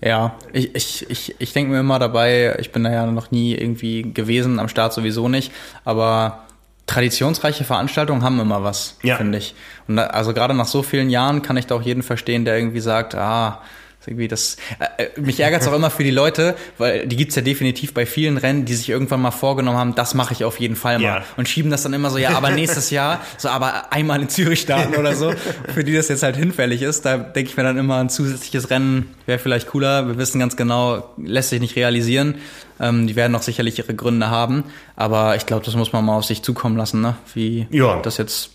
[0.00, 3.54] ja ich, ich, ich, ich denke mir immer dabei, ich bin da ja noch nie
[3.54, 5.52] irgendwie gewesen, am Start sowieso nicht,
[5.84, 6.44] aber
[6.86, 9.16] traditionsreiche Veranstaltungen haben immer was, ja.
[9.16, 9.54] finde ich.
[9.88, 12.58] Und da, also gerade nach so vielen Jahren kann ich da auch jeden verstehen, der
[12.58, 13.62] irgendwie sagt, ah,
[14.06, 14.56] irgendwie das.
[14.78, 17.94] Äh, äh mich ärgert es auch immer für die Leute, weil die gibt's ja definitiv
[17.94, 20.98] bei vielen Rennen, die sich irgendwann mal vorgenommen haben, das mache ich auf jeden Fall
[20.98, 21.04] mal.
[21.04, 21.24] Ja.
[21.36, 24.60] Und schieben das dann immer so, ja, aber nächstes Jahr, so aber einmal in Zürich
[24.60, 25.32] starten oder so,
[25.74, 27.04] für die das jetzt halt hinfällig ist.
[27.04, 30.06] Da denke ich mir dann immer, ein zusätzliches Rennen wäre vielleicht cooler.
[30.06, 32.36] Wir wissen ganz genau, lässt sich nicht realisieren.
[32.80, 34.64] Ähm, die werden auch sicherlich ihre Gründe haben.
[34.96, 37.16] Aber ich glaube, das muss man mal auf sich zukommen lassen, ne?
[37.34, 38.00] wie ja.
[38.02, 38.50] das jetzt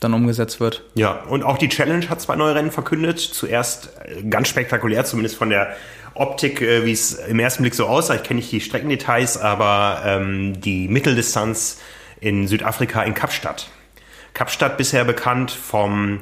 [0.00, 0.82] dann umgesetzt wird.
[0.94, 3.20] Ja, und auch die Challenge hat zwei neue Rennen verkündet.
[3.20, 5.76] Zuerst äh, ganz spektakulär, zumindest von der
[6.14, 8.14] Optik, äh, wie es im ersten Blick so aussah.
[8.14, 11.80] Ich kenne nicht die Streckendetails, aber ähm, die Mitteldistanz
[12.20, 13.70] in Südafrika in Kapstadt.
[14.32, 16.20] Kapstadt bisher bekannt vom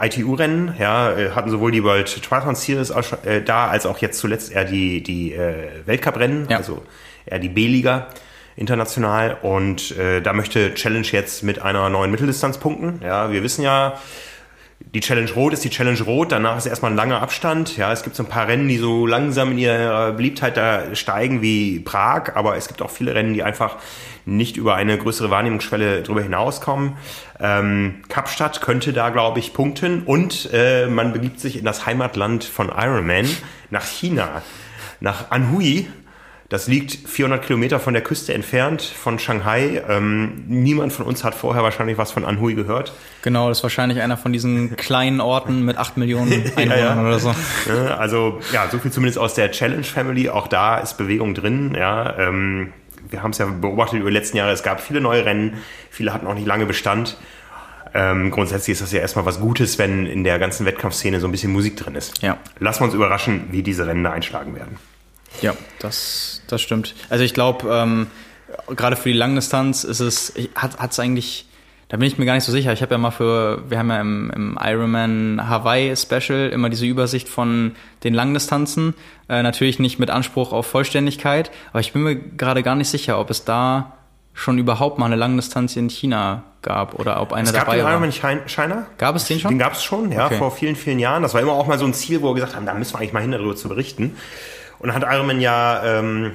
[0.00, 2.92] ITU-Rennen, ja, äh, hatten sowohl die World Triathlon Series
[3.44, 5.34] da, als auch jetzt zuletzt eher die, die
[5.86, 6.58] Weltcup-Rennen, ja.
[6.58, 6.82] also
[7.24, 8.08] eher die B-Liga
[8.56, 9.36] international.
[9.42, 13.00] Und äh, da möchte Challenge jetzt mit einer neuen Mitteldistanz punkten.
[13.04, 13.94] Ja, wir wissen ja,
[14.94, 17.76] die Challenge Rot ist die Challenge Rot, danach ist erstmal ein langer Abstand.
[17.76, 21.42] Ja, es gibt so ein paar Rennen, die so langsam in ihrer Beliebtheit da steigen
[21.42, 23.76] wie Prag, aber es gibt auch viele Rennen, die einfach
[24.26, 26.96] nicht über eine größere Wahrnehmungsschwelle drüber hinauskommen.
[27.40, 32.44] Ähm, Kapstadt könnte da, glaube ich, punkten und äh, man begibt sich in das Heimatland
[32.44, 33.28] von Ironman
[33.70, 34.42] nach China,
[35.00, 35.88] nach Anhui
[36.48, 39.82] das liegt 400 Kilometer von der Küste entfernt, von Shanghai.
[39.88, 42.92] Ähm, niemand von uns hat vorher wahrscheinlich was von Anhui gehört.
[43.22, 47.00] Genau, das ist wahrscheinlich einer von diesen kleinen Orten mit 8 Millionen Einwohnern ja, ja.
[47.00, 47.34] oder so.
[47.98, 50.28] Also ja, so viel zumindest aus der Challenge Family.
[50.28, 51.74] Auch da ist Bewegung drin.
[51.76, 52.72] Ja, ähm,
[53.08, 54.52] wir haben es ja beobachtet über die letzten Jahre.
[54.52, 55.54] Es gab viele neue Rennen.
[55.90, 57.16] Viele hatten auch nicht lange Bestand.
[57.92, 61.32] Ähm, grundsätzlich ist das ja erstmal was Gutes, wenn in der ganzen Wettkampfszene so ein
[61.32, 62.22] bisschen Musik drin ist.
[62.22, 62.36] Ja.
[62.60, 64.76] Lassen wir uns überraschen, wie diese Rennen einschlagen werden.
[65.40, 66.94] Ja, das, das stimmt.
[67.08, 68.06] Also ich glaube, ähm,
[68.74, 71.46] gerade für die Langdistanz ist es, hat es eigentlich,
[71.88, 72.72] da bin ich mir gar nicht so sicher.
[72.72, 76.86] Ich habe ja mal für, wir haben ja im, im Ironman Hawaii Special immer diese
[76.86, 78.94] Übersicht von den Langdistanzen.
[79.28, 83.18] Äh, natürlich nicht mit Anspruch auf Vollständigkeit, aber ich bin mir gerade gar nicht sicher,
[83.18, 83.92] ob es da
[84.36, 87.84] schon überhaupt mal eine Langdistanz in China gab oder ob einer es gab dabei den
[87.84, 87.92] war.
[87.92, 88.86] Ironman China.
[88.98, 89.52] Gab es den schon?
[89.52, 90.36] Den gab es schon, ja, okay.
[90.36, 91.22] vor vielen, vielen Jahren.
[91.22, 92.98] Das war immer auch mal so ein Ziel, wo wir gesagt haben, da müssen wir
[92.98, 94.16] eigentlich mal hin, darüber zu berichten.
[94.78, 96.32] Und hat Ironman ja, ähm,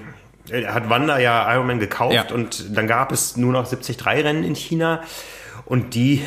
[0.52, 2.34] hat Wanda ja Ironman gekauft ja.
[2.34, 5.02] und dann gab es nur noch 73 Rennen in China.
[5.72, 6.22] Und die,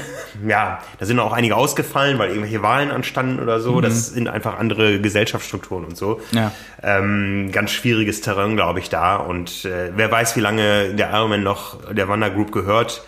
[0.46, 3.76] ja, da sind auch einige ausgefallen, weil irgendwelche Wahlen anstanden oder so.
[3.76, 3.82] Mhm.
[3.82, 6.22] Das sind einfach andere Gesellschaftsstrukturen und so.
[6.30, 6.50] Ja.
[6.82, 9.16] Ähm, ganz schwieriges Terrain, glaube ich, da.
[9.16, 13.04] Und äh, wer weiß, wie lange der Ironman noch der Wander Group gehört.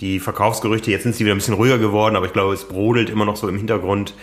[0.00, 3.10] Die Verkaufsgerüchte, jetzt sind sie wieder ein bisschen ruhiger geworden, aber ich glaube, es brodelt
[3.10, 4.14] immer noch so im Hintergrund.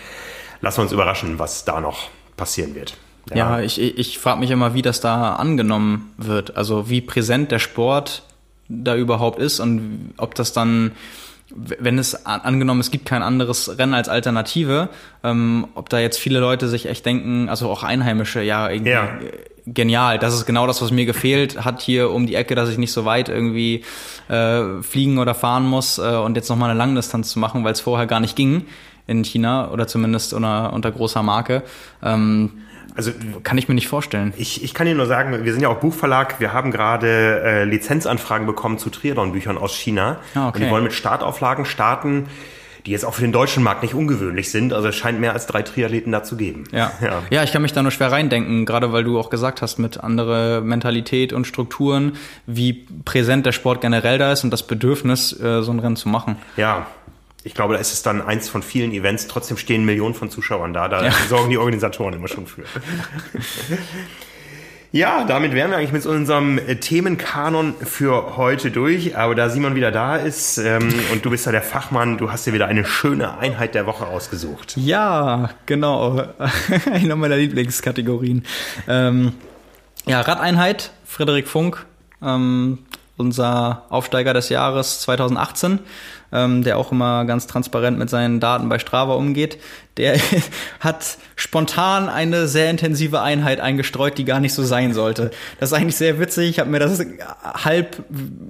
[0.62, 2.98] Lassen wir uns überraschen, was da noch passieren wird.
[3.30, 6.58] Ja, ja ich, ich frage mich immer, wie das da angenommen wird.
[6.58, 8.24] Also wie präsent der Sport
[8.72, 10.92] da überhaupt ist und ob das dann,
[11.50, 14.90] wenn es angenommen, es gibt kein anderes Rennen als Alternative,
[15.24, 19.10] ähm, ob da jetzt viele Leute sich echt denken, also auch Einheimische, ja, irgendwie ja.
[19.68, 22.78] genial, das ist genau das, was mir gefehlt hat hier um die Ecke, dass ich
[22.78, 23.84] nicht so weit irgendwie
[24.30, 27.82] äh, fliegen oder fahren muss äh, und jetzt nochmal eine Langdistanz zu machen, weil es
[27.82, 28.66] vorher gar nicht ging
[29.08, 31.64] in China oder zumindest unter, unter großer Marke.
[32.02, 32.52] Ähm,
[32.96, 33.12] also
[33.44, 34.34] kann ich mir nicht vorstellen.
[34.38, 36.40] Ich, ich kann Ihnen nur sagen, wir sind ja auch Buchverlag.
[36.40, 40.18] Wir haben gerade äh, Lizenzanfragen bekommen zu Triathlon-Büchern aus China.
[40.36, 40.58] Ah, okay.
[40.58, 42.28] Und die wollen mit Startauflagen starten,
[42.86, 44.74] die jetzt auch für den deutschen Markt nicht ungewöhnlich sind.
[44.74, 46.64] Also es scheint mehr als drei Triathleten da zu geben.
[46.72, 46.92] Ja.
[47.02, 47.22] ja.
[47.30, 50.00] ja, ich kann mich da nur schwer reindenken, gerade weil du auch gesagt hast, mit
[50.00, 52.14] andere Mentalität und Strukturen,
[52.46, 56.10] wie präsent der Sport generell da ist und das Bedürfnis, äh, so ein Rennen zu
[56.10, 56.38] machen.
[56.58, 56.88] Ja,
[57.44, 59.28] ich glaube, da ist es dann eins von vielen Events.
[59.28, 60.88] Trotzdem stehen Millionen von Zuschauern da.
[60.88, 61.12] Da ja.
[61.28, 62.64] sorgen die Organisatoren immer schon für.
[64.94, 69.16] Ja, damit wären wir eigentlich mit unserem Themenkanon für heute durch.
[69.16, 72.46] Aber da Simon wieder da ist ähm, und du bist ja der Fachmann, du hast
[72.46, 74.76] dir wieder eine schöne Einheit der Woche ausgesucht.
[74.76, 76.26] Ja, genau.
[76.92, 78.44] Eine meiner Lieblingskategorien.
[78.90, 79.32] Ähm,
[80.06, 81.86] ja, Radeinheit, Frederik Funk,
[82.22, 82.80] ähm,
[83.16, 85.80] unser Aufsteiger des Jahres 2018
[86.32, 89.58] ähm, der auch immer ganz transparent mit seinen Daten bei Strava umgeht,
[89.98, 90.18] der
[90.80, 95.32] hat spontan eine sehr intensive Einheit eingestreut, die gar nicht so sein sollte.
[95.60, 96.50] Das ist eigentlich sehr witzig.
[96.50, 97.04] Ich habe mir das
[97.44, 98.04] halb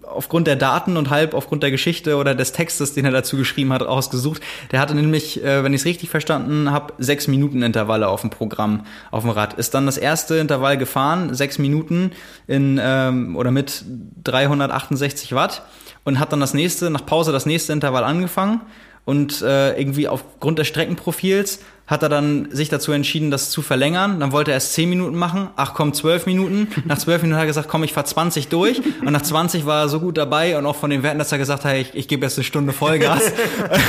[0.04, 3.74] aufgrund der Daten und halb aufgrund der Geschichte oder des Textes, den er dazu geschrieben
[3.74, 4.42] hat, ausgesucht.
[4.72, 8.30] Der hatte nämlich, äh, wenn ich es richtig verstanden habe, sechs Minuten Intervalle auf dem
[8.30, 9.54] Programm auf dem Rad.
[9.54, 12.12] Ist dann das erste Intervall gefahren, sechs Minuten
[12.48, 13.84] in ähm, oder mit
[14.24, 15.64] 368 Watt
[16.04, 18.62] und hat dann das nächste, nach Pause das nächste Intervall angefangen
[19.04, 24.20] und äh, irgendwie aufgrund des Streckenprofils hat er dann sich dazu entschieden, das zu verlängern.
[24.20, 25.50] Dann wollte er erst 10 Minuten machen.
[25.58, 26.68] Ach komm, 12 Minuten.
[26.86, 28.82] Nach 12 Minuten hat er gesagt, komm, ich fahr 20 durch.
[29.02, 31.40] Und nach 20 war er so gut dabei und auch von den Werten, dass er
[31.40, 33.24] gesagt hat, ich, ich gebe jetzt eine Stunde Vollgas.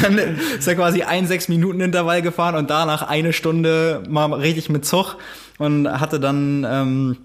[0.02, 4.70] dann ist er quasi ein 6 Minuten Intervall gefahren und danach eine Stunde mal richtig
[4.70, 5.16] mit Zug
[5.58, 7.16] und hatte dann ähm,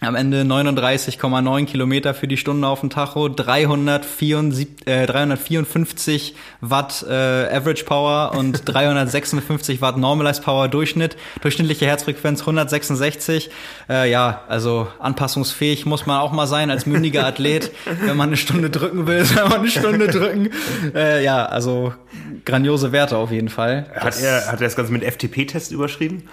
[0.00, 7.12] am Ende 39,9 Kilometer für die Stunde auf dem Tacho, 354, äh, 354 Watt äh,
[7.12, 11.16] Average Power und 356 Watt Normalized Power Durchschnitt.
[11.40, 13.50] Durchschnittliche Herzfrequenz 166.
[13.88, 17.72] Äh, ja, also anpassungsfähig muss man auch mal sein als mündiger Athlet.
[18.00, 20.50] Wenn man eine Stunde drücken will, soll man eine Stunde drücken.
[20.94, 21.92] Äh, ja, also
[22.44, 23.86] grandiose Werte auf jeden Fall.
[23.96, 26.28] Hat er, hat er das Ganze mit FTP-Test überschrieben?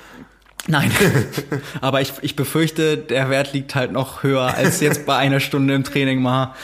[0.67, 0.91] Nein,
[1.81, 5.75] aber ich, ich befürchte, der Wert liegt halt noch höher, als jetzt bei einer Stunde
[5.75, 6.55] im Training mal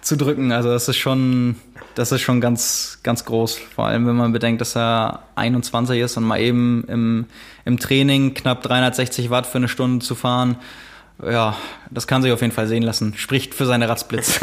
[0.00, 0.52] zu drücken.
[0.52, 1.56] Also das ist schon,
[1.96, 3.58] das ist schon ganz, ganz groß.
[3.74, 7.26] Vor allem, wenn man bedenkt, dass er 21 ist und mal eben im,
[7.64, 10.56] im Training knapp 360 Watt für eine Stunde zu fahren,
[11.22, 11.56] ja,
[11.90, 13.14] das kann sich auf jeden Fall sehen lassen.
[13.16, 14.38] Spricht für seine Radsblitz.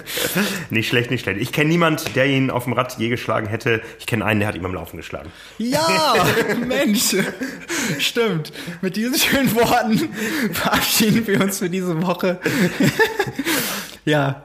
[0.70, 1.40] nicht schlecht, nicht schlecht.
[1.40, 3.80] Ich kenne niemand, der ihn auf dem Rad je geschlagen hätte.
[3.98, 5.32] Ich kenne einen, der hat ihm am Laufen geschlagen.
[5.56, 6.14] Ja,
[6.66, 7.16] Mensch.
[7.98, 8.52] Stimmt.
[8.82, 10.10] Mit diesen schönen Worten
[10.52, 12.38] verabschieden wir uns für diese Woche.
[14.04, 14.42] ja.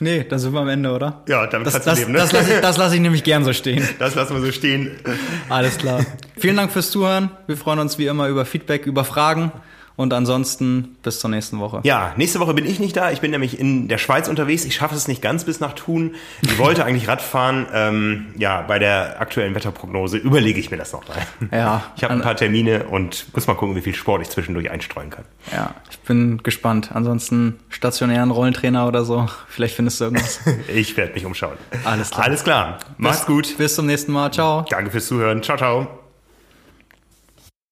[0.00, 1.22] Nee, dann sind wir am Ende, oder?
[1.28, 2.18] Ja, damit das, kannst das, du leben, ne?
[2.18, 3.86] Das lasse ich, das lass ich nämlich gern so stehen.
[3.98, 4.92] Das lassen wir so stehen.
[5.50, 6.04] Alles klar.
[6.38, 7.30] Vielen Dank fürs Zuhören.
[7.46, 9.52] Wir freuen uns wie immer über Feedback, über Fragen.
[10.02, 11.80] Und ansonsten bis zur nächsten Woche.
[11.84, 13.12] Ja, nächste Woche bin ich nicht da.
[13.12, 14.64] Ich bin nämlich in der Schweiz unterwegs.
[14.64, 16.16] Ich schaffe es nicht ganz bis nach Thun.
[16.42, 17.66] Ich wollte eigentlich Radfahren.
[17.72, 21.16] Ähm, ja, bei der aktuellen Wetterprognose überlege ich mir das noch mal.
[21.56, 21.84] Ja.
[21.96, 25.10] Ich habe ein paar Termine und muss mal gucken, wie viel Sport ich zwischendurch einstreuen
[25.10, 25.24] kann.
[25.52, 26.90] Ja, ich bin gespannt.
[26.92, 29.28] Ansonsten stationären Rollentrainer oder so.
[29.46, 30.40] Vielleicht findest du irgendwas.
[30.74, 31.56] ich werde mich umschauen.
[31.84, 32.24] Alles klar.
[32.24, 32.78] Alles klar.
[32.96, 33.58] Mach's bis, gut.
[33.58, 34.32] Bis zum nächsten Mal.
[34.32, 34.64] Ciao.
[34.68, 35.42] Danke fürs Zuhören.
[35.42, 36.01] Ciao, ciao.